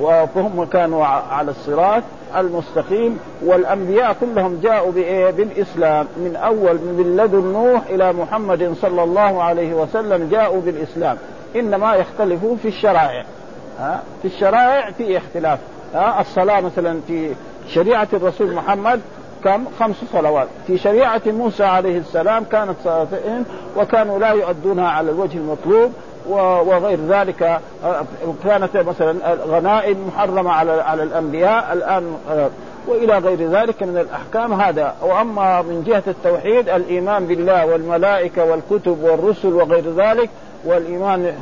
[0.00, 2.02] وهم كانوا على الصراط
[2.36, 3.18] المستقيم.
[3.44, 4.92] والأنبياء كلهم جاءوا
[5.30, 6.06] بالإسلام.
[6.16, 11.16] من أول من لدن نوح إلى محمد صلى الله عليه وسلم جاءوا بالإسلام.
[11.56, 13.24] إنما يختلفوا في الشرائع.
[13.82, 15.58] ها في الشرائع في اختلاف.
[15.94, 17.34] ها الصلاة مثلا في
[17.68, 19.00] شريعة الرسول محمد
[19.44, 20.48] كم؟ خمس صلوات.
[20.66, 23.44] في شريعة موسى عليه السلام كانت صلاتين
[23.76, 25.92] وكانوا لا يؤدونها على الوجه المطلوب
[26.28, 27.60] وغير ذلك
[28.44, 29.14] كانت مثلا
[29.46, 32.16] غنائم محرمة على على الأنبياء الآن
[32.88, 34.94] وإلى غير ذلك من الأحكام هذا.
[35.02, 40.30] وأما من جهة التوحيد الإيمان بالله والملائكة والكتب والرسل وغير ذلك
[40.64, 41.34] والإيمان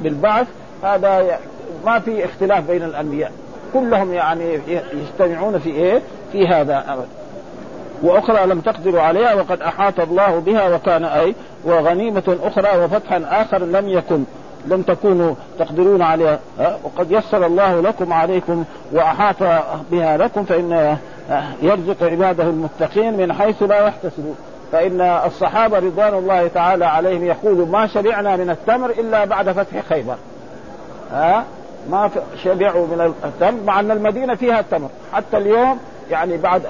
[0.00, 0.46] بالبعث
[0.82, 1.38] هذا
[1.86, 3.32] ما في اختلاف بين الأنبياء.
[3.74, 4.58] كلهم يعني
[4.92, 7.06] يجتمعون في إيه؟ في هذا
[8.02, 13.88] وأخرى لم تقدروا عليها وقد أحاط الله بها وكان أي وغنيمة أخرى وفتحا آخر لم
[13.88, 14.24] يكن.
[14.66, 16.38] لم تكونوا تقدرون عليها.
[16.84, 20.96] وقد يسر الله لكم عليكم وأحاط بها لكم فإن
[21.62, 24.36] يرزق عباده المتقين من حيث لا يحتسبون.
[24.72, 30.16] فإن الصحابة رضوان الله تعالى عليهم يقولوا ما شبعنا من التمر إلا بعد فتح خيبر.
[31.12, 31.44] ها؟
[31.90, 32.10] ما
[32.44, 34.88] شبعوا من التمر مع أن المدينة فيها التمر.
[35.12, 35.78] حتى اليوم
[36.10, 36.66] يعني بعد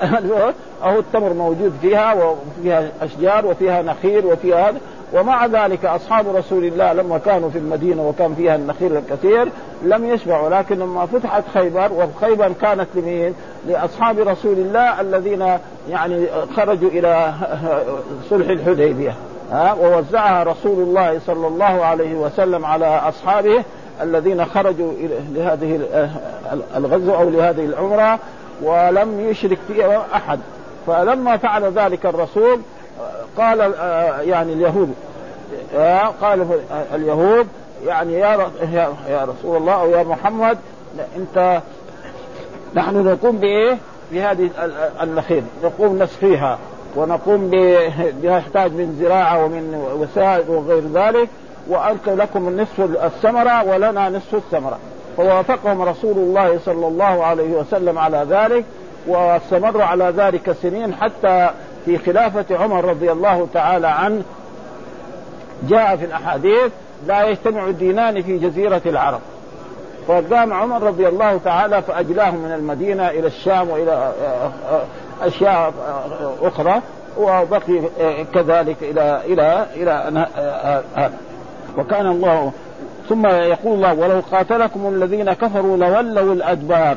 [0.82, 4.78] أهو التمر موجود فيها وفيها أشجار وفيها نخيل وفيها هذا.
[5.12, 9.48] ومع ذلك أصحاب رسول الله لما كانوا في المدينة وكان فيها النخيل الكثير
[9.82, 10.48] لم يشبعوا.
[10.48, 13.34] لكن لما فتحت خيبر وخيبر كانت لمين؟
[13.68, 15.58] لأصحاب رسول الله الذين
[15.90, 17.32] يعني خرجوا إلى
[18.30, 19.14] صلح الحديبية.
[19.52, 23.64] ها؟ ووزعها رسول الله صلى الله عليه وسلم على أصحابه.
[24.00, 24.92] الذين خرجوا
[25.34, 25.80] لهذه
[26.76, 28.18] الغزو أو لهذه العمرة
[28.62, 30.40] ولم يشرك فيها أحد
[30.86, 32.60] فلما فعل ذلك الرسول
[33.38, 34.94] قال آه، يعني اليهود
[35.76, 36.60] آه، قال
[36.94, 37.46] اليهود
[37.86, 38.50] يعني يا
[39.08, 40.58] يا رسول الله أو يا محمد
[41.16, 41.60] أنت
[42.74, 43.78] نحن نقوم بإيه؟
[44.12, 44.50] بهذه
[45.02, 46.58] النخيل نقوم نسقيها
[46.96, 51.28] ونقوم بما يحتاج من زراعة ومن وسائل وغير ذلك
[51.68, 54.78] وأنت لكم نصف الثمرة ولنا نصف الثمرة.
[55.16, 58.64] فوافقهم رسول الله صلى الله عليه وسلم على ذلك
[59.06, 61.50] واستمروا على ذلك سنين حتى
[61.84, 64.22] في خلافة عمر رضي الله تعالى عنه
[65.68, 66.72] جاء في الأحاديث
[67.06, 69.20] لا يجتمع الدينان في جزيرة العرب.
[70.08, 74.12] فقام عمر رضي الله تعالى فأجلاهم من المدينة إلى الشام وإلى
[75.22, 75.72] أشياء
[76.42, 76.80] أخرى
[77.18, 77.80] وبقي
[78.34, 80.26] كذلك إلى إلى إلى
[80.94, 81.16] هذا
[81.78, 82.52] وكان الله
[83.08, 86.96] ثم يقول الله ولو قاتلكم الذين كفروا لولوا الأدبار.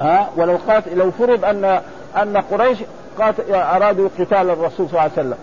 [0.00, 1.80] ها؟ ولو قاتل لو فرض ان
[2.16, 2.78] أن قريش
[3.18, 5.36] قاتل أرادوا قتال الرسول صلى الله عليه وسلم.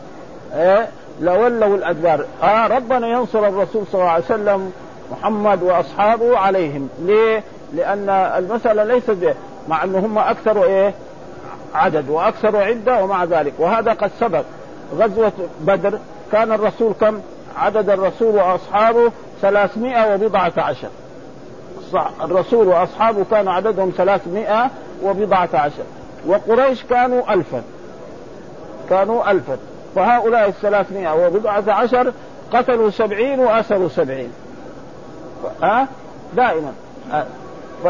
[0.56, 0.88] إيه؟
[1.22, 2.26] لولوا الأدبار.
[2.44, 4.72] آه ربنا ينصر الرسول صلى الله عليه وسلم
[5.12, 6.90] محمد وأصحابه عليهم.
[7.00, 7.44] ليه؟
[7.74, 9.36] لأن المسألة ليست
[9.68, 10.94] مع أنه هم أكثر إيه؟
[11.74, 13.54] عدد وأكثر عدة ومع ذلك.
[13.60, 14.44] وهذا قد سبق.
[14.98, 16.00] غزوة بدر
[16.32, 17.20] كان الرسول كم؟
[17.58, 19.12] عدد الرسول وأصحابه
[19.42, 20.88] ثلاثمائة وبضعة عشر.
[22.24, 24.70] الرسول وأصحابه كان عددهم ثلاثمائة
[25.04, 25.84] وبضعة عشر.
[26.28, 27.62] وقريش كانوا ألفا.
[28.90, 29.58] كانوا ألفا.
[29.96, 32.14] فهؤلاء الثلاثمائة وبضعة عشر
[32.54, 34.32] قتلوا سبعين وأسروا سبعين.
[35.64, 35.88] ها؟
[36.36, 36.74] دائما.
[37.84, 37.88] ف...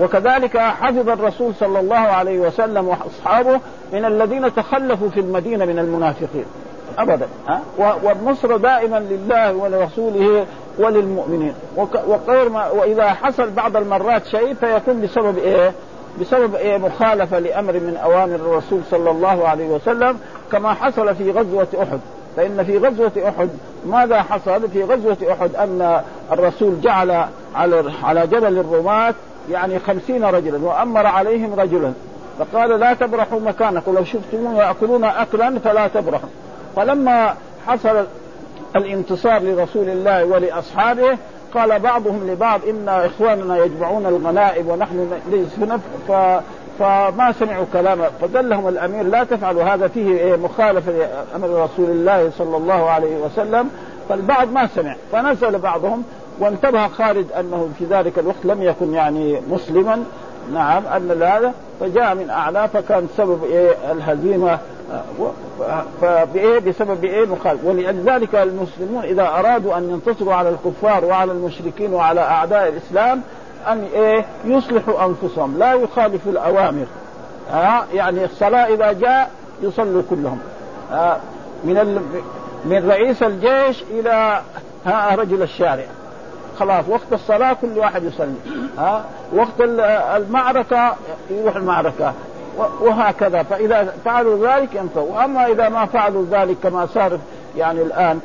[0.00, 3.60] وكذلك حفظ الرسول صلى الله عليه وسلم وأصحابه
[3.92, 6.44] من الذين تخلفوا في المدينة من المنافقين.
[6.98, 10.46] أبدا ها؟ والنصر دائما لله ولرسوله
[10.78, 11.54] وللمؤمنين.
[12.06, 15.72] وغير ما وإذا حصل بعض المرات شيء فيكون بسبب إيه؟
[16.20, 20.18] بسبب إيه؟ مخالفة لأمر من أوامر الرسول صلى الله عليه وسلم
[20.52, 22.00] كما حصل في غزوة أحد.
[22.36, 23.48] فإن في غزوة أحد
[23.86, 26.00] ماذا حصل؟ في غزوة أحد أن
[26.32, 27.24] الرسول جعل
[27.54, 29.14] على على جبل الرماة
[29.50, 31.92] يعني خمسين رجلا وأمر عليهم رجلا.
[32.38, 36.28] فقال لا تبرحوا مكانكم لو شفتموهم يأكلون اكلا فلا تبرحوا.
[36.76, 37.34] فلما
[37.66, 38.04] حصل
[38.76, 41.18] الانتصار لرسول الله ولأصحابه
[41.54, 45.48] قال بعضهم لبعض ان إخواننا يجمعون الغنائم ونحن ليس
[46.08, 46.12] ف
[46.78, 52.90] فما سمعوا كلامه فدلهم الأمير لا تفعلوا هذا فيه مخالفة لأمر رسول الله صلى الله
[52.90, 53.70] عليه وسلم.
[54.08, 56.02] فالبعض ما سمع فنزل بعضهم
[56.38, 60.04] وانتبه خالد أنه في ذلك الوقت لم يكن يعني مسلما.
[60.54, 64.58] نعم أن هذا فجاء من أعلى فكان سبب إيه الهزيمة
[66.00, 72.20] فبإيه؟ بسبب إيه مخالف ولذلك المسلمون إذا أرادوا أن ينتصروا على الكفار وعلى المشركين وعلى
[72.20, 73.22] أعداء الإسلام
[73.68, 76.86] أن إيه؟ يصلحوا أنفسهم لا يخالفوا الأوامر.
[77.50, 79.30] ها؟ يعني الصلاة إذا جاء
[79.62, 80.38] يصلوا كلهم.
[81.64, 82.00] من ال...
[82.64, 84.40] من رئيس الجيش إلى
[84.86, 85.84] ها رجل الشارع.
[86.58, 88.34] خلاص وقت الصلاة كل واحد يصلي
[88.78, 89.60] ها وقت
[90.16, 90.94] المعركة
[91.30, 92.12] يروح المعركة
[92.80, 97.18] وهكذا فإذا فعلوا ذلك ينفعوا وأما إذا ما فعلوا ذلك كما صار
[97.56, 98.20] يعني الآن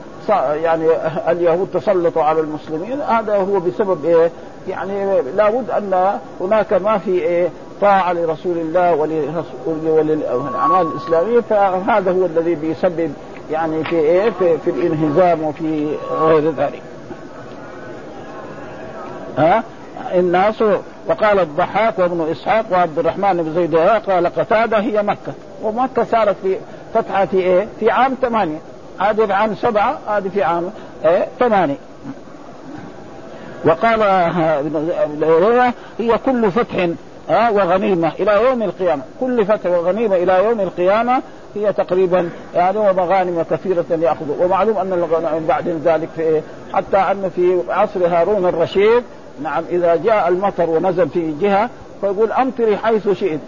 [0.53, 0.87] يعني
[1.29, 4.31] اليهود تسلطوا على المسلمين هذا هو بسبب إيه؟
[4.67, 7.49] يعني لابد أن هناك ما في إيه؟
[7.81, 8.95] طاعة لرسول الله
[9.87, 13.13] وللأعمال الإسلامية فهذا هو الذي بيسبب
[13.51, 16.81] يعني في إيه؟ في, في الانهزام وفي غير ذلك.
[19.37, 19.63] ها؟
[20.13, 20.63] الناس
[21.07, 26.57] وقال الضحاك وابن إسحاق وعبد الرحمن بن زيد قال قتادة هي مكة ومكة صارت في
[26.93, 28.57] فتحة في إيه؟ في عام ثمانية
[28.99, 30.71] هذه في عام سبعة هذه في عام
[31.05, 31.77] إيه؟ ثمانية
[33.65, 34.01] وقال
[35.99, 36.89] هي كل فتح
[37.29, 41.21] ها وغنيمة إلى يوم القيامة كل فتح وغنيمة إلى يوم القيامة
[41.55, 46.41] هي تقريبا يعني ومغانم كثيرة يأخذ ومعلوم أن الغنائم بعد ذلك في إيه؟
[46.73, 49.03] حتى أن في عصر هارون الرشيد
[49.43, 51.69] نعم إذا جاء المطر ونزل في جهة
[52.01, 53.39] فيقول أمطري حيث شئت.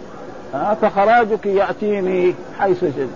[0.82, 3.08] فخراجك يأتيني حيث شئت.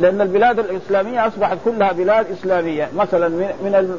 [0.00, 2.88] لأن البلاد الإسلامية أصبحت كلها بلاد إسلامية.
[2.96, 3.98] مثلا من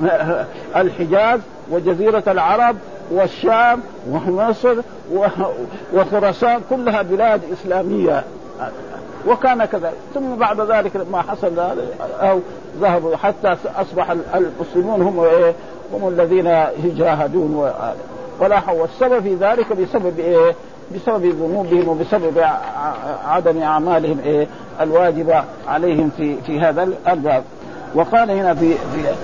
[0.76, 2.76] الحجاز وجزيرة العرب
[3.10, 4.76] والشام ومصر
[5.94, 8.24] وخراسان كلها بلاد إسلامية.
[9.26, 11.58] وكان كذلك ثم بعد ذلك ما حصل
[12.20, 12.40] أو
[12.80, 15.54] ذهبوا حتى أصبح المسلمون هم إيه؟
[15.92, 16.46] هم الذين
[16.84, 17.72] يجاهدون
[18.40, 20.54] ولا والسبب في ذلك بسبب إيه؟
[20.94, 22.44] بسبب ذنوبهم وبسبب
[23.26, 24.46] عدم أعمالهم إيه؟
[24.80, 27.44] الواجبه عليهم في في هذا الباب.
[27.94, 29.14] وقال هنا في في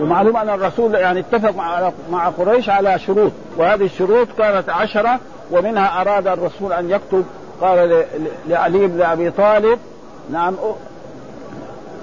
[0.00, 3.32] ومعلوم أن الرسول يعني اتفق مع مع قريش على شروط.
[3.56, 7.24] وهذه الشروط كانت عشرة ومنها أراد الرسول أن يكتب.
[7.60, 8.04] قال
[8.48, 9.78] لعلي بن أبي طالب
[10.30, 10.54] نعم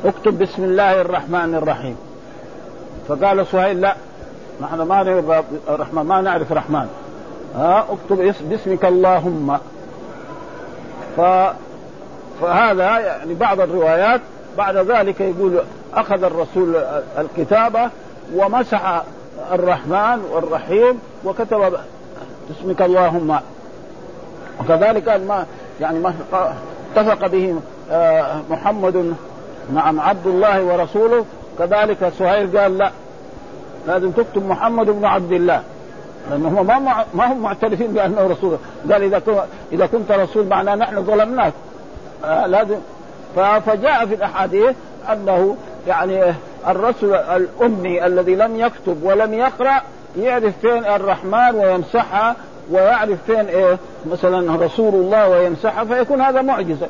[0.06, 1.98] اكتب بسم الله الرحمن الرحيم.
[3.08, 3.96] فقال سهيل لا
[4.62, 6.88] نحن ما نعرف الرحمن ما نعرف رحمن
[7.56, 9.58] ها اكتب باسمك اللهم.
[11.18, 11.22] ف
[12.42, 14.22] فهذا يعني بعض الروايات
[14.58, 15.60] بعد ذلك يقول
[15.94, 16.76] أخذ الرسول
[17.18, 17.90] الكتابة
[18.36, 19.04] ومسح
[19.52, 21.78] الرحمن والرحيم وكتب
[22.50, 23.40] باسمك اللهم.
[24.60, 25.46] وكذلك ما
[25.82, 26.14] يعني ما
[26.96, 27.56] اتفق به
[27.92, 29.16] آه، محمد
[29.74, 31.26] نعم عبد الله ورسوله.
[31.60, 32.92] كذلك سهيل قال لا
[33.88, 35.62] لازم تكتب محمد بن عبد الله.
[36.30, 38.58] لأنه ما ما هم معترفين بأنه رسول
[38.92, 39.22] قال إذا
[39.72, 41.54] إذا كنت رسول معناه نحن ظلمناك.
[42.26, 42.78] آه لازم
[43.36, 44.76] فجاء في الأحاديث
[45.12, 45.56] أنه
[45.88, 46.34] يعني
[46.68, 49.82] الرسول الأمي الذي لم يكتب ولم يقرأ
[50.18, 52.36] يعرف فين الرحمن ويمسحها
[52.72, 53.78] ويعرف فين إيه؟
[54.12, 56.88] مثلا رسول الله ويمسحها فيكون هذا معجزة.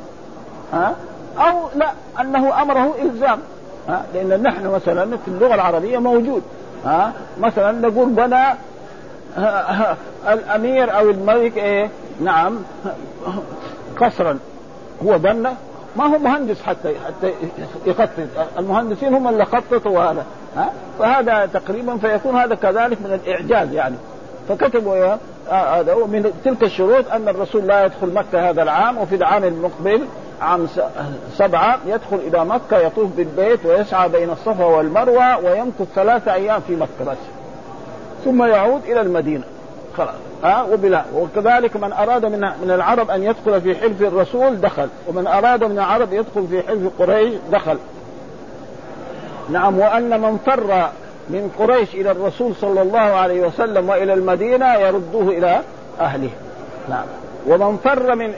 [0.72, 0.94] ها؟
[1.38, 3.38] أو لا أنه أمره إلزام.
[3.88, 6.42] ها لأن نحن مثلا في اللغة العربية موجود.
[6.84, 8.44] ها مثلا نقول بنى
[10.28, 12.58] الأمير أو الملك إيه نعم
[14.00, 14.38] قصرا
[15.06, 15.50] هو بنى
[15.96, 17.32] ما هو مهندس حتى حتى
[17.86, 18.10] يخطط.
[18.58, 20.24] المهندسين هم اللي خططوا هذا
[20.56, 20.70] ها.
[20.98, 23.96] فهذا تقريبا فيكون هذا كذلك من الإعجاز يعني.
[24.48, 25.18] فكتبوا إيه
[25.50, 30.06] هذا آه ومن تلك الشروط أن الرسول لا يدخل مكة هذا العام وفي العام المقبل
[30.40, 30.66] عام
[31.34, 37.10] سبعة يدخل إلى مكة يطوف بالبيت ويسعى بين الصفا والمروة ويمكث ثلاثة أيام في مكة
[37.10, 37.16] بس.
[38.24, 39.44] ثم يعود إلى المدينة.
[39.96, 40.14] خلاص.
[40.44, 41.04] ها؟ أه؟ وبلا.
[41.14, 44.88] وكذلك من أراد من من العرب أن يدخل في حلف الرسول دخل.
[45.08, 47.78] ومن أراد من العرب يدخل في حلف قريش دخل.
[49.50, 49.78] نعم.
[49.78, 50.88] وأن من فر
[51.30, 55.60] من قريش إلى الرسول صلى الله عليه وسلم وإلى المدينة يردوه إلى
[56.00, 56.30] أهله.
[56.88, 57.04] نعم.
[57.46, 58.34] ومن فر من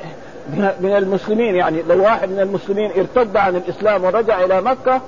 [0.57, 5.01] من المسلمين يعني لو واحد من المسلمين ارتد عن الإسلام ورجع إلى مكة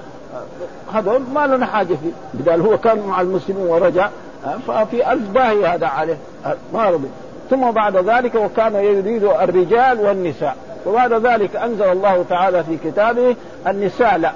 [0.94, 2.10] هذا ما لنا حاجة فيه.
[2.34, 4.08] بدل هو كان مع المسلمين ورجع
[4.66, 6.16] ففي ألف باهي هذا عليه.
[6.74, 7.08] ما رضي.
[7.50, 10.56] ثم بعد ذلك وكان يريد الرجال والنساء.
[10.86, 14.18] وبعد ذلك أنزل الله تعالى في كتابه النساء.
[14.18, 14.32] لا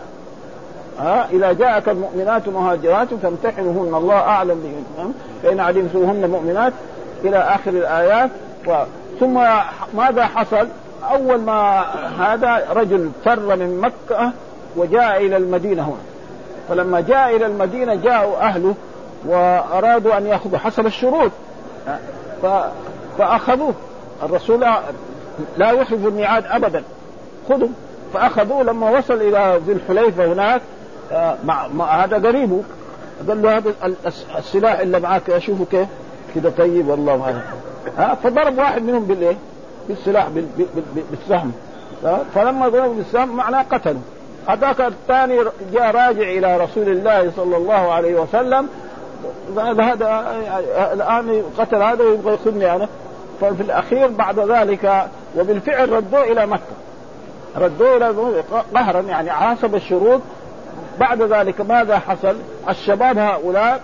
[0.99, 5.13] ها إذا جاءك المؤمنات مهاجرات فامتحنوهن الله أعلم بهن.
[5.43, 6.73] فإن علمتموهن مؤمنات
[7.25, 8.31] إلى آخر الآيات.
[8.69, 8.73] و...
[9.21, 9.41] ثم
[9.95, 10.69] ماذا حصل؟
[11.11, 11.81] أول ما
[12.19, 14.33] هذا رجل فر من مكة
[14.77, 15.97] وجاء إلى المدينة هنا.
[16.69, 18.75] فلما جاء إلى المدينة جاءوا أهله
[19.27, 21.31] وأرادوا أن يأخذوا حسب الشروط.
[23.19, 23.75] فأخذوه.
[24.23, 24.67] الرسول
[25.57, 26.83] لا يخلف الميعاد ابدا.
[27.49, 27.69] خذوا.
[28.15, 30.61] فأخذوه لما وصل إلى ذي الحليفة هناك.
[31.13, 32.05] آه، مع...
[32.05, 32.63] هذا قريبه
[33.29, 33.73] قال له هذا
[34.39, 35.89] السلاح اللي معك أشوفه كيف؟
[36.35, 37.17] كده طيب والله.
[37.17, 37.43] ما
[37.99, 39.37] ها؟ فضرب واحد منهم بالإيه؟
[39.89, 40.29] بالسلاح
[41.11, 41.53] بالسهم.
[42.35, 44.01] فلما ضربوا بالسهم معناه قتله.
[44.49, 45.39] هذاك الثاني
[45.73, 48.69] جاء راجع إلى رسول الله صلى الله عليه وسلم.
[49.59, 50.37] هذا
[50.93, 52.89] الآن قتل هذا ويبغى ياخذني أنا.
[53.41, 55.07] ففي الأخير بعد ذلك
[55.39, 56.75] وبالفعل ردوه إلى مكة.
[57.57, 58.15] ردوه إلى
[58.75, 60.21] قهرا يعني حسب الشروط.
[61.01, 62.37] بعد ذلك ماذا حصل؟
[62.69, 63.81] الشباب هؤلاء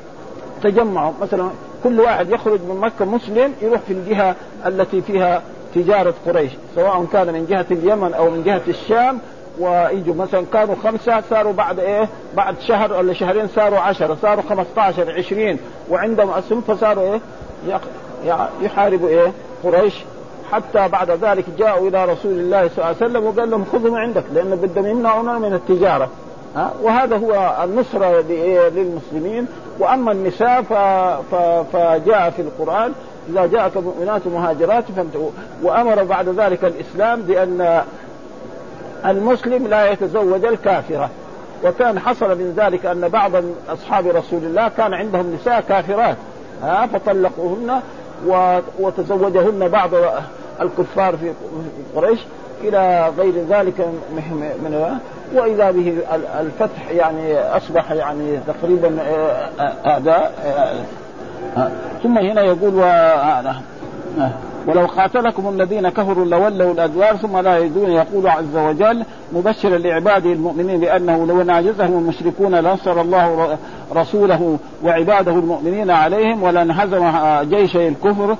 [0.62, 1.12] تجمعوا.
[1.22, 1.50] مثلا
[1.84, 4.34] كل واحد يخرج من مكة مسلم يروح في الجهة
[4.66, 5.42] التي فيها
[5.74, 9.18] تجارة قريش سواء كان من جهة اليمن أو من جهة الشام
[9.58, 15.12] ويجوا مثلا كانوا خمسة صاروا بعد إيه؟ بعد شهر ولا شهرين صاروا عشرة صاروا 15
[15.12, 15.58] 20
[15.90, 17.20] وعندهم أسهم فصاروا إيه؟
[18.62, 19.32] يحاربوا إيه؟
[19.64, 19.94] قريش.
[20.52, 23.96] حتى بعد ذلك جاءوا إلى رسول الله صلى الله عليه وسلم وقال لهم خذوا من
[23.96, 26.08] عندك لأنه بدهم يمنعونا من التجارة.
[26.56, 28.20] ها؟ وهذا هو النصرة
[28.70, 29.46] للمسلمين.
[29.78, 30.62] وأما النساء
[31.72, 32.92] فجاء في القرآن
[33.28, 34.84] إذا جاءك مؤمنات مهاجرات
[35.62, 37.82] وأمر بعد ذلك الإسلام بأن
[39.06, 41.10] المسلم لا يتزوج الكافرة.
[41.64, 43.32] وكان حصل من ذلك أن بعض
[43.68, 46.16] أصحاب رسول الله كان عندهم نساء كافرات.
[46.62, 47.80] ها فطلقوهن
[48.80, 49.90] وتزوجهن بعض
[50.60, 51.32] الكفار في
[51.96, 52.20] قريش
[52.64, 53.80] إلى غير ذلك
[54.62, 54.98] من
[55.34, 55.98] وإذا به
[56.40, 58.98] الفتح يعني أصبح يعني تقريبا
[59.86, 60.34] اعداء
[62.02, 62.74] ثم هنا يقول
[64.66, 70.80] ولو قاتلكم الذين كفروا لولوا الأدوار ثم لا يجدون يقول عز وجل مبشرا لعباده المؤمنين
[70.80, 73.58] بأنه لو نعجزهم المشركون لنصر الله
[73.96, 77.10] رسوله وعباده المؤمنين عليهم ولانهزم
[77.42, 78.36] جيشي الكفر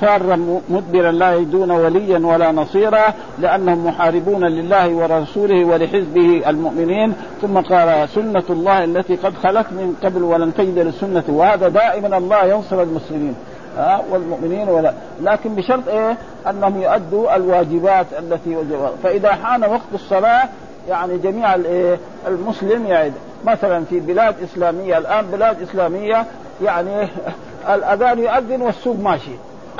[0.00, 3.04] فارا مدبرا لا يجدون وليا ولا نصيرا
[3.38, 7.14] لأنهم محاربون لله ورسوله ولحزبه المؤمنين.
[7.42, 12.44] ثم قال سنة الله التي قد خلت من قبل ولن تجد للسنه وهذا دائما الله
[12.44, 13.34] ينصر المسلمين.
[13.76, 14.92] ها والمؤمنين ولا.
[15.20, 16.16] لكن بشرط إيه؟
[16.50, 20.48] أنهم يؤدوا الواجبات التي وجبها فإذا حان وقت الصلاة
[20.88, 23.12] يعني جميع الايه المسلم يعني
[23.44, 26.26] مثلا في بلاد إسلامية الآن بلاد إسلامية
[26.62, 27.08] يعني
[27.68, 29.30] الأذان يؤذن والسوق ماشي.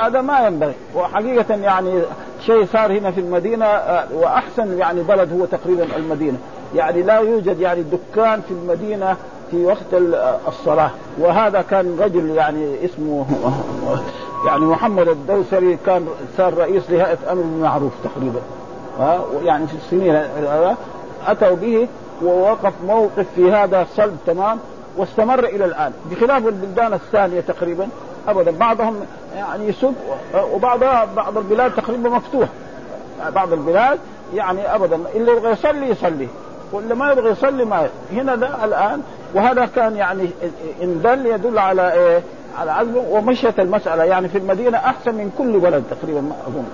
[0.01, 0.73] هذا ما ينبغي.
[0.95, 2.01] وحقيقة يعني
[2.45, 3.65] شيء صار هنا في المدينة
[4.13, 6.37] وأحسن يعني بلد هو تقريبا المدينة.
[6.75, 9.15] يعني لا يوجد يعني دكان في المدينة
[9.51, 9.93] في وقت
[10.47, 10.91] الصلاة.
[11.19, 13.25] وهذا كان رجل يعني اسمه
[14.47, 16.07] يعني محمد الدوسري كان
[16.37, 18.41] صار رئيس لهيئة أمر المعروف تقريبا.
[19.43, 20.21] يعني في السنين
[21.27, 21.87] أتوا به
[22.23, 24.59] ووقف موقف في هذا صلب تمام
[24.97, 25.93] واستمر إلى الآن.
[26.11, 27.87] بخلاف البلدان الثانية تقريبا.
[28.27, 28.95] أبدا بعضهم
[29.35, 29.93] يعني يسب
[30.53, 32.47] وبعضها بعض البلاد تقريبا مفتوح.
[33.35, 33.99] بعض البلاد
[34.33, 36.27] يعني أبدا اللي يبغى يصلي يصلي.
[36.71, 39.01] واللي ما يبغى يصلي ما هنا ده الآن
[39.33, 40.29] وهذا كان يعني
[40.83, 42.21] إن دل يدل على إيه؟
[42.59, 44.03] على عزم ومشيت المسألة.
[44.03, 46.65] يعني في المدينة أحسن من كل بلد تقريبا ما أظن.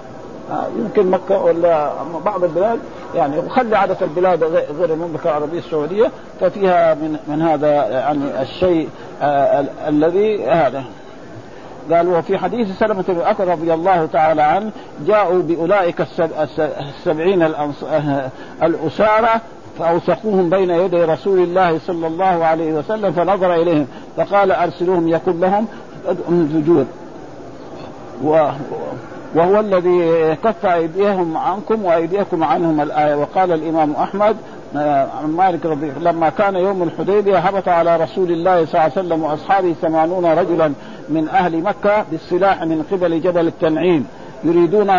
[0.51, 1.91] آه يمكن مكة ولا
[2.25, 2.79] بعض البلاد.
[3.15, 4.43] يعني وخلي عادة البلاد
[4.79, 6.11] غير المملكة العربية السعودية.
[6.39, 8.89] ففيها من من هذا يعني الشيء
[9.21, 10.83] آه الذي هذا.
[11.91, 14.71] قال وفي حديث سلمة بن أكر رضي الله تعالى عنه
[15.07, 16.01] جاءوا بأولئك
[16.79, 17.47] السبعين
[18.63, 19.41] الأسارة
[19.79, 25.67] فأوثقوهم بين يدي رسول الله صلى الله عليه وسلم فنظر إليهم فقال أرسلوهم يقول لهم
[26.29, 26.85] الفجور
[28.23, 28.49] و
[29.35, 33.15] وهو الذي كف أيديهم عنكم وأيديكم عنهم الآية.
[33.15, 34.35] وقال الإمام أحمد
[35.21, 39.23] عن مالك رضي لما كان يوم الحديبية هبط على رسول الله صلى الله عليه وسلم
[39.23, 40.73] وأصحابه ثمانون رجلا
[41.09, 44.07] من أهل مكة بالسلاح من قبل جبل التنعيم.
[44.43, 44.89] يريدون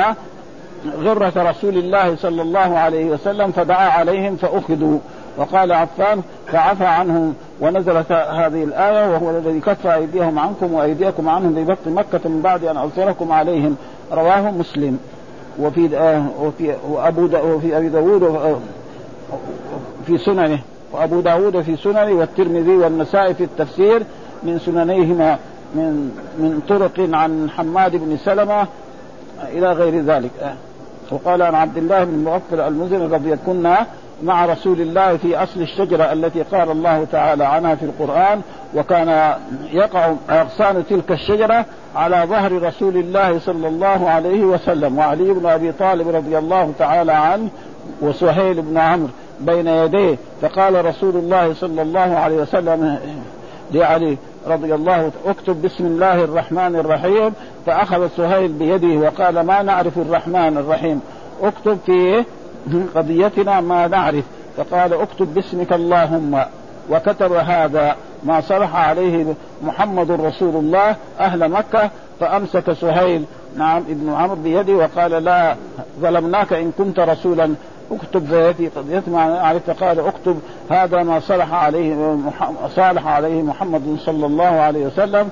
[1.03, 4.99] غرة رسول الله صلى الله عليه وسلم فدعا عليهم فأخذوا.
[5.37, 11.93] وقال عفان فعفى عنهم ونزلت هذه الآية وهو الذي كف أيديهم عنكم وأيديكم عنهم ببطن
[11.95, 13.77] مكة من بعد أن أظفركم عليهم.
[14.13, 14.99] رواه مسلم.
[15.59, 18.61] وفي آه وفي وأبو وفي أبي داود
[20.07, 20.59] في سننه.
[20.93, 24.03] وأبو داود في سننه والترمذي والنسائي في التفسير
[24.43, 25.39] من سننيهما
[25.75, 28.67] من من طرق عن حماد بن سلمة
[29.53, 30.57] إلى غير ذلك.
[31.11, 33.87] وقال عن عبد الله بن مغفر المزن رضي كنا
[34.23, 38.41] مع رسول الله في أصل الشجرة التي قال الله تعالى عنها في القرآن
[38.75, 39.35] وكان
[39.73, 41.65] يقع أغصان تلك الشجرة
[41.97, 47.13] على ظهر رسول الله صلى الله عليه وسلم وعلي بن أبي طالب رضي الله تعالى
[47.13, 47.49] عنه
[48.01, 49.09] وسهيل بن عمرو
[49.41, 52.99] بين يديه فقال رسول الله صلى الله عليه وسلم
[53.73, 54.17] لعلي
[54.47, 57.33] رضي الله اكتب بسم الله الرحمن الرحيم
[57.67, 61.01] فأخذ سهيل بيده وقال ما نعرف الرحمن الرحيم؟
[61.43, 62.25] اكتب في
[62.95, 64.25] قضيتنا ما نعرف.
[64.57, 66.45] فقال اكتب باسمك اللهم.
[66.91, 71.91] وكتب هذا ما صلح عليه محمد رسول الله أهل مكة
[72.21, 73.25] فأمسك سهيل
[73.57, 75.57] نعم ابن عمرو بيده وقال لا
[76.01, 77.55] ظلمناك إن كنت رسولا.
[77.93, 82.17] اكتب في قضية ما عرفت قال اكتب هذا ما صلح عليه
[82.77, 85.29] صالح عليه محمد صلى الله عليه وسلم.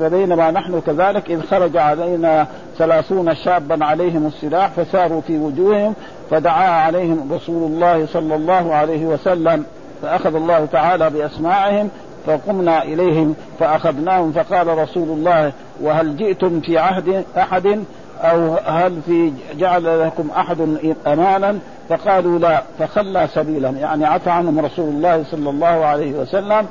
[0.00, 2.46] فبينما نحن كذلك إذ خرج علينا
[2.78, 5.94] ثلاثون شابا عليهم السلاح فساروا في وجوههم
[6.30, 9.64] فدعا عليهم رسول الله صلى الله عليه وسلم
[10.02, 11.88] فأخذ الله تعالى بأسماعهم
[12.26, 17.84] فقمنا إليهم فأخذناهم فقال رسول الله وهل جئتم في عهد أحد؟
[18.22, 21.58] أو هل في جعل لكم أحد أمانا؟
[21.88, 26.66] فقالوا لا فخلى سبيلهم يعني عفى عنهم رسول الله صلى الله عليه وسلم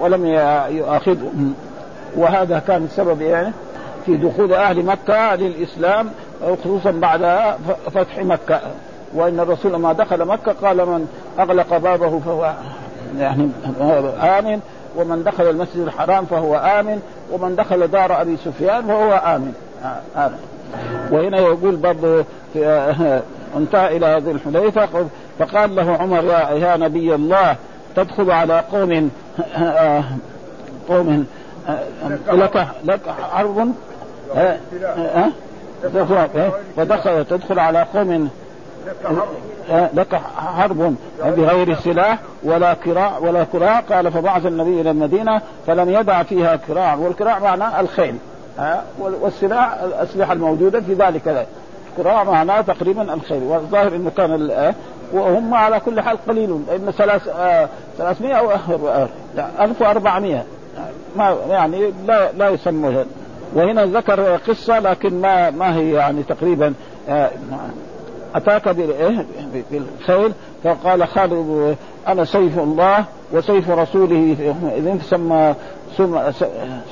[0.00, 0.26] ولم
[0.70, 1.54] يؤاخذهم.
[2.16, 3.52] وهذا كان السبب يعني
[4.06, 6.10] في دخول أهل مكة للإسلام
[6.64, 7.54] خصوصا بعد
[7.94, 8.60] فتح مكة.
[9.14, 11.08] وإن الرسول لما دخل مكة قال من
[11.38, 12.54] أغلق بابه فهو
[13.18, 13.50] يعني
[14.22, 14.60] آمن
[14.96, 17.02] ومن دخل المسجد الحرام فهو آمن
[17.32, 19.52] ومن دخل دار أبي سفيان فهو آمن.
[20.16, 20.38] آمن.
[21.10, 22.24] وهنا يقول برضه
[23.56, 25.06] انتهى إلى ذي الحليفه
[25.38, 27.56] فقال له عمر يا, يا نبي الله
[27.96, 29.10] تدخل على قوم
[30.88, 31.26] قوم
[32.32, 33.00] لك لك
[33.32, 33.72] حرب
[36.76, 38.30] فدخل تدخل على قوم
[39.94, 40.94] لك حرب
[41.24, 43.80] بغير سلاح ولا كراع ولا كراع.
[43.80, 46.94] قال فبعث النبي إلى المدينة فلم يدع فيها كراع.
[46.94, 48.14] والكراع معناه الخيل.
[48.98, 51.46] والسلاح الأسلحة الموجودة في ذلك
[51.98, 54.74] الكراع معناه تقريبا الخيل والظاهر إنه كان
[55.12, 58.50] وهم على كل حال قليل لأن ثلاث آه 300 أو
[59.60, 60.44] 1400
[61.16, 63.04] ما يعني لا لا يسمى
[63.54, 66.74] وهنا ذكر قصة لكن ما ما هي يعني تقريبا
[67.08, 67.30] آه
[68.34, 68.68] أتاك
[69.70, 70.32] بالخيل
[70.64, 71.76] فقال خالد
[72.08, 74.36] أنا سيف الله وسيف رسوله
[74.76, 75.54] إذن سمى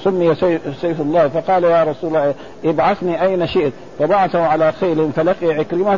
[0.04, 0.34] سمي
[0.80, 2.34] سيف الله فقال يا رسول الله
[2.64, 5.96] ابعثني أين شئت؟ فبعثه على خيل فلقي عكرمه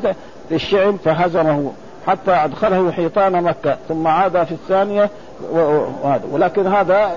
[0.48, 1.72] في الشعب فهزمه
[2.06, 5.10] حتى أدخله حيطان مكة ثم عاد في الثانية
[6.32, 7.10] ولكن هذا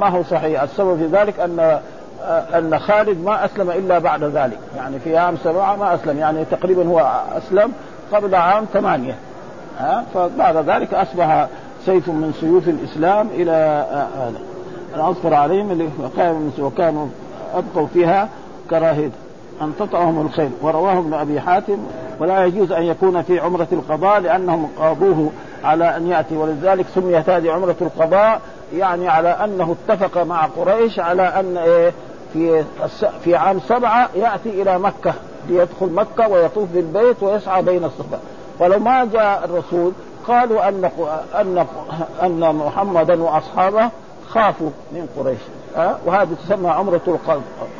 [0.00, 0.62] ما هو صحيح.
[0.62, 1.80] السبب في ذلك ان
[2.54, 4.58] أن خالد ما أسلم إلا بعد ذلك.
[4.76, 7.72] يعني في عام سبعة ما أسلم يعني تقريبا هو أسلم
[8.12, 9.14] قبل عام ثمانية.
[9.78, 11.48] ها؟ فبعد ذلك أصبح
[11.86, 13.86] سيف من سيوف الإسلام إلى
[14.18, 14.55] هذا
[15.00, 15.88] اذكر عليهم اللي
[16.58, 17.06] وكانوا
[17.54, 18.28] أبقوا فيها
[18.70, 19.10] كراهية.
[19.62, 21.78] أن تطعهم الخيل ورواه ابن أبي حاتم
[22.20, 25.30] ولا يجوز أن يكون في عمرة القضاء لأنهم قاضوه
[25.64, 26.36] على أن يأتي.
[26.36, 28.40] ولذلك سميت هذه عمرة القضاء
[28.74, 31.92] يعني على أنه اتفق مع قريش على أن إيه
[32.32, 32.64] في
[33.24, 35.14] في عام سبعة يأتي إلى مكة
[35.48, 38.18] ليدخل مكة ويطوف بالبيت ويسعى بين الصفا
[38.58, 39.92] ولو ما جاء الرسول
[40.28, 40.90] قالوا أن
[41.34, 41.66] أن
[42.22, 43.90] أن محمدا وأصحابه
[44.36, 45.38] خافوا من قريش.
[45.76, 47.00] ها؟ وهذه تسمى عمرة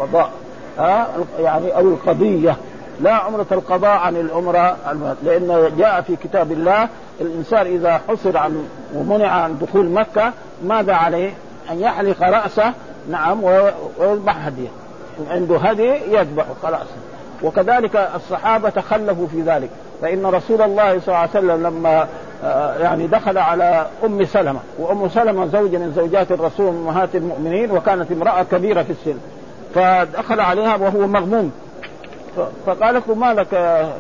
[0.01, 0.31] القضاء.
[0.79, 2.57] ها؟ يعني أو القضية.
[3.01, 4.77] لا عمرة القضاء عن العمرة
[5.23, 6.89] لأن جاء في كتاب الله
[7.21, 10.33] الإنسان إذا حصر عن ومنع عن دخول مكة
[10.65, 11.31] ماذا عليه؟
[11.71, 12.73] أن يحلق رأسه.
[13.11, 14.69] نعم ويذبح هدية.
[15.31, 16.87] عنده هدي يذبح خلاص.
[17.43, 19.71] وكذلك الصحابة تخلفوا في ذلك.
[20.03, 22.07] فإن رسول الله صلى الله عليه وسلم لما
[22.81, 28.43] يعني دخل على أم سلمة وأم سلمة زوجة من زوجات الرسول أمهات المؤمنين وكانت امرأة
[28.43, 29.19] كبيرة في السن.
[29.75, 31.53] فدخل عليها وهو مغموم.
[32.67, 33.93] فقالت له ما لك يا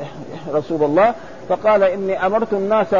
[0.53, 1.14] رسول الله؟
[1.49, 2.95] فقال إني أمرت الناس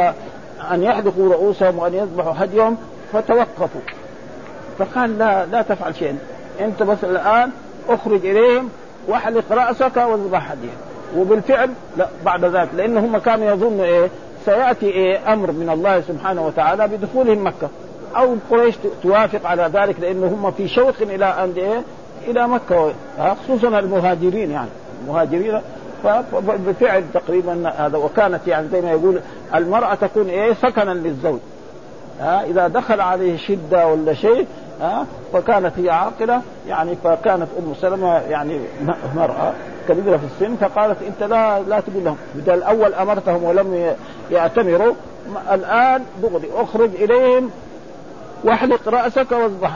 [0.71, 2.77] أن يحدقوا رؤوسهم وأن يذبحوا هديهم
[3.13, 3.81] فتوقفوا.
[4.79, 6.17] فقال لا لا تفعل شيئا.
[6.61, 7.51] أنت بس الآن
[7.89, 8.69] أخرج إليهم
[9.07, 10.77] واحلق رأسك واذبح هديهم.
[11.17, 14.09] وبالفعل لا بعد ذلك لأن هم كانوا يظنوا إيه؟
[14.47, 17.69] سيأتي إيه أمر من الله سبحانه وتعالى بدخولهم مكة.
[18.17, 21.81] أو قريش توافق على ذلك لأن هم في شوق إلى أن إيه
[22.27, 22.93] إلى مكة
[23.43, 24.69] خصوصا المهاجرين يعني.
[25.03, 25.61] المهاجرين
[26.03, 29.19] فبالفعل تقريبا هذا وكانت يعني زي ما يقول
[29.55, 31.39] المرأة تكون إيه سكنا للزوج
[32.19, 34.47] ها إذا دخل عليه شدة ولا شيء
[34.81, 38.59] ها فكانت هي عاقلة يعني فكانت أم سلمة يعني
[39.15, 39.53] مرأة.
[39.87, 42.17] كبيره في السن فقالت إنت لا لا تقول لهم.
[42.35, 43.95] بدل الأول أمرتهم ولم
[44.31, 44.93] يأتمروا
[45.51, 47.49] الآن دغري اخرج إليهم
[48.43, 49.71] واحلق رأسك واذبح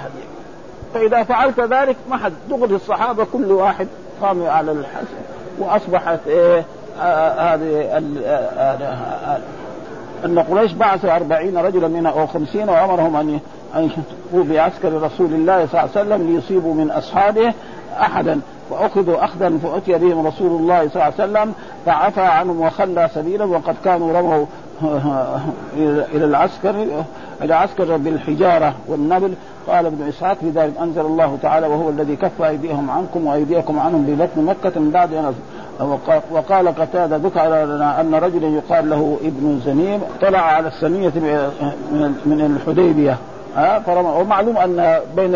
[0.93, 3.87] فإذا فعلت ذلك ما حد دغري الصحابة كل واحد
[4.21, 5.17] قام على الحسن.
[5.59, 6.65] وأصبحت إيه
[7.37, 7.97] هذه
[10.25, 13.39] أن قريش بعثوا أربعين رجلا من أو خمسين وأمرهم أن
[13.75, 17.53] أن يشتقوا بعسكر رسول الله صلى الله عليه وسلم ليصيبوا من أصحابه
[17.99, 18.41] أحدا.
[18.71, 21.53] فأخذوا أخذا فأتي بهم رسول الله صلى الله عليه وسلم
[21.85, 24.45] فعفى عنهم وخلى سبيلا وقد كانوا رموا
[26.13, 26.75] إلى العسكر
[27.41, 29.33] إلى عسكر بالحجارة والنبل.
[29.67, 34.05] قال ابن إسحاق في ذلك أنزل الله تعالى وهو الذي كف أيديهم عنكم وأيديكم عنهم
[34.05, 35.33] ببطن مكة من بعد أن
[36.31, 41.11] وقال قتادة ذكر لنا أن رجلا يقال له ابن زنيم طلع على السنية
[42.25, 43.17] من الحديبية.
[43.55, 43.83] ها
[44.19, 45.35] ومعلوم أن بين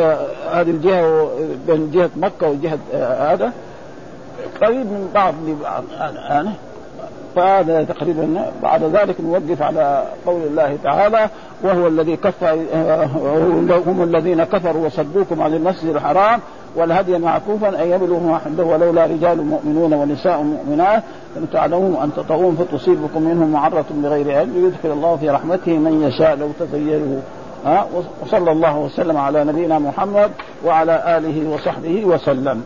[0.52, 1.30] هذه الجهة
[1.68, 2.80] بين جهة مكة وجهة
[3.34, 3.52] هذا
[4.62, 5.84] قريب من بعض لبعض
[6.30, 6.50] يعني
[7.36, 11.30] فهذا تقريبا بعد ذلك نوقف على قول الله تعالى
[11.64, 12.44] وهو الذي كف
[13.88, 16.40] هم الذين كفروا وصدوكم عن المسجد الحرام
[16.76, 21.04] والهدي معكوفا ان يبلغوا ما حده ولولا رجال مؤمنون ونساء مؤمنات
[21.38, 26.36] أن تعلموا أن تطغون فتصيبكم منهم معرة بغير علم يدخل الله في رحمته من يشاء
[26.36, 27.45] لو تغيروا ها
[28.22, 30.32] وصلى الله وسلم على نبينا محمد
[30.66, 32.64] وعلى آله وصحبه وسلم.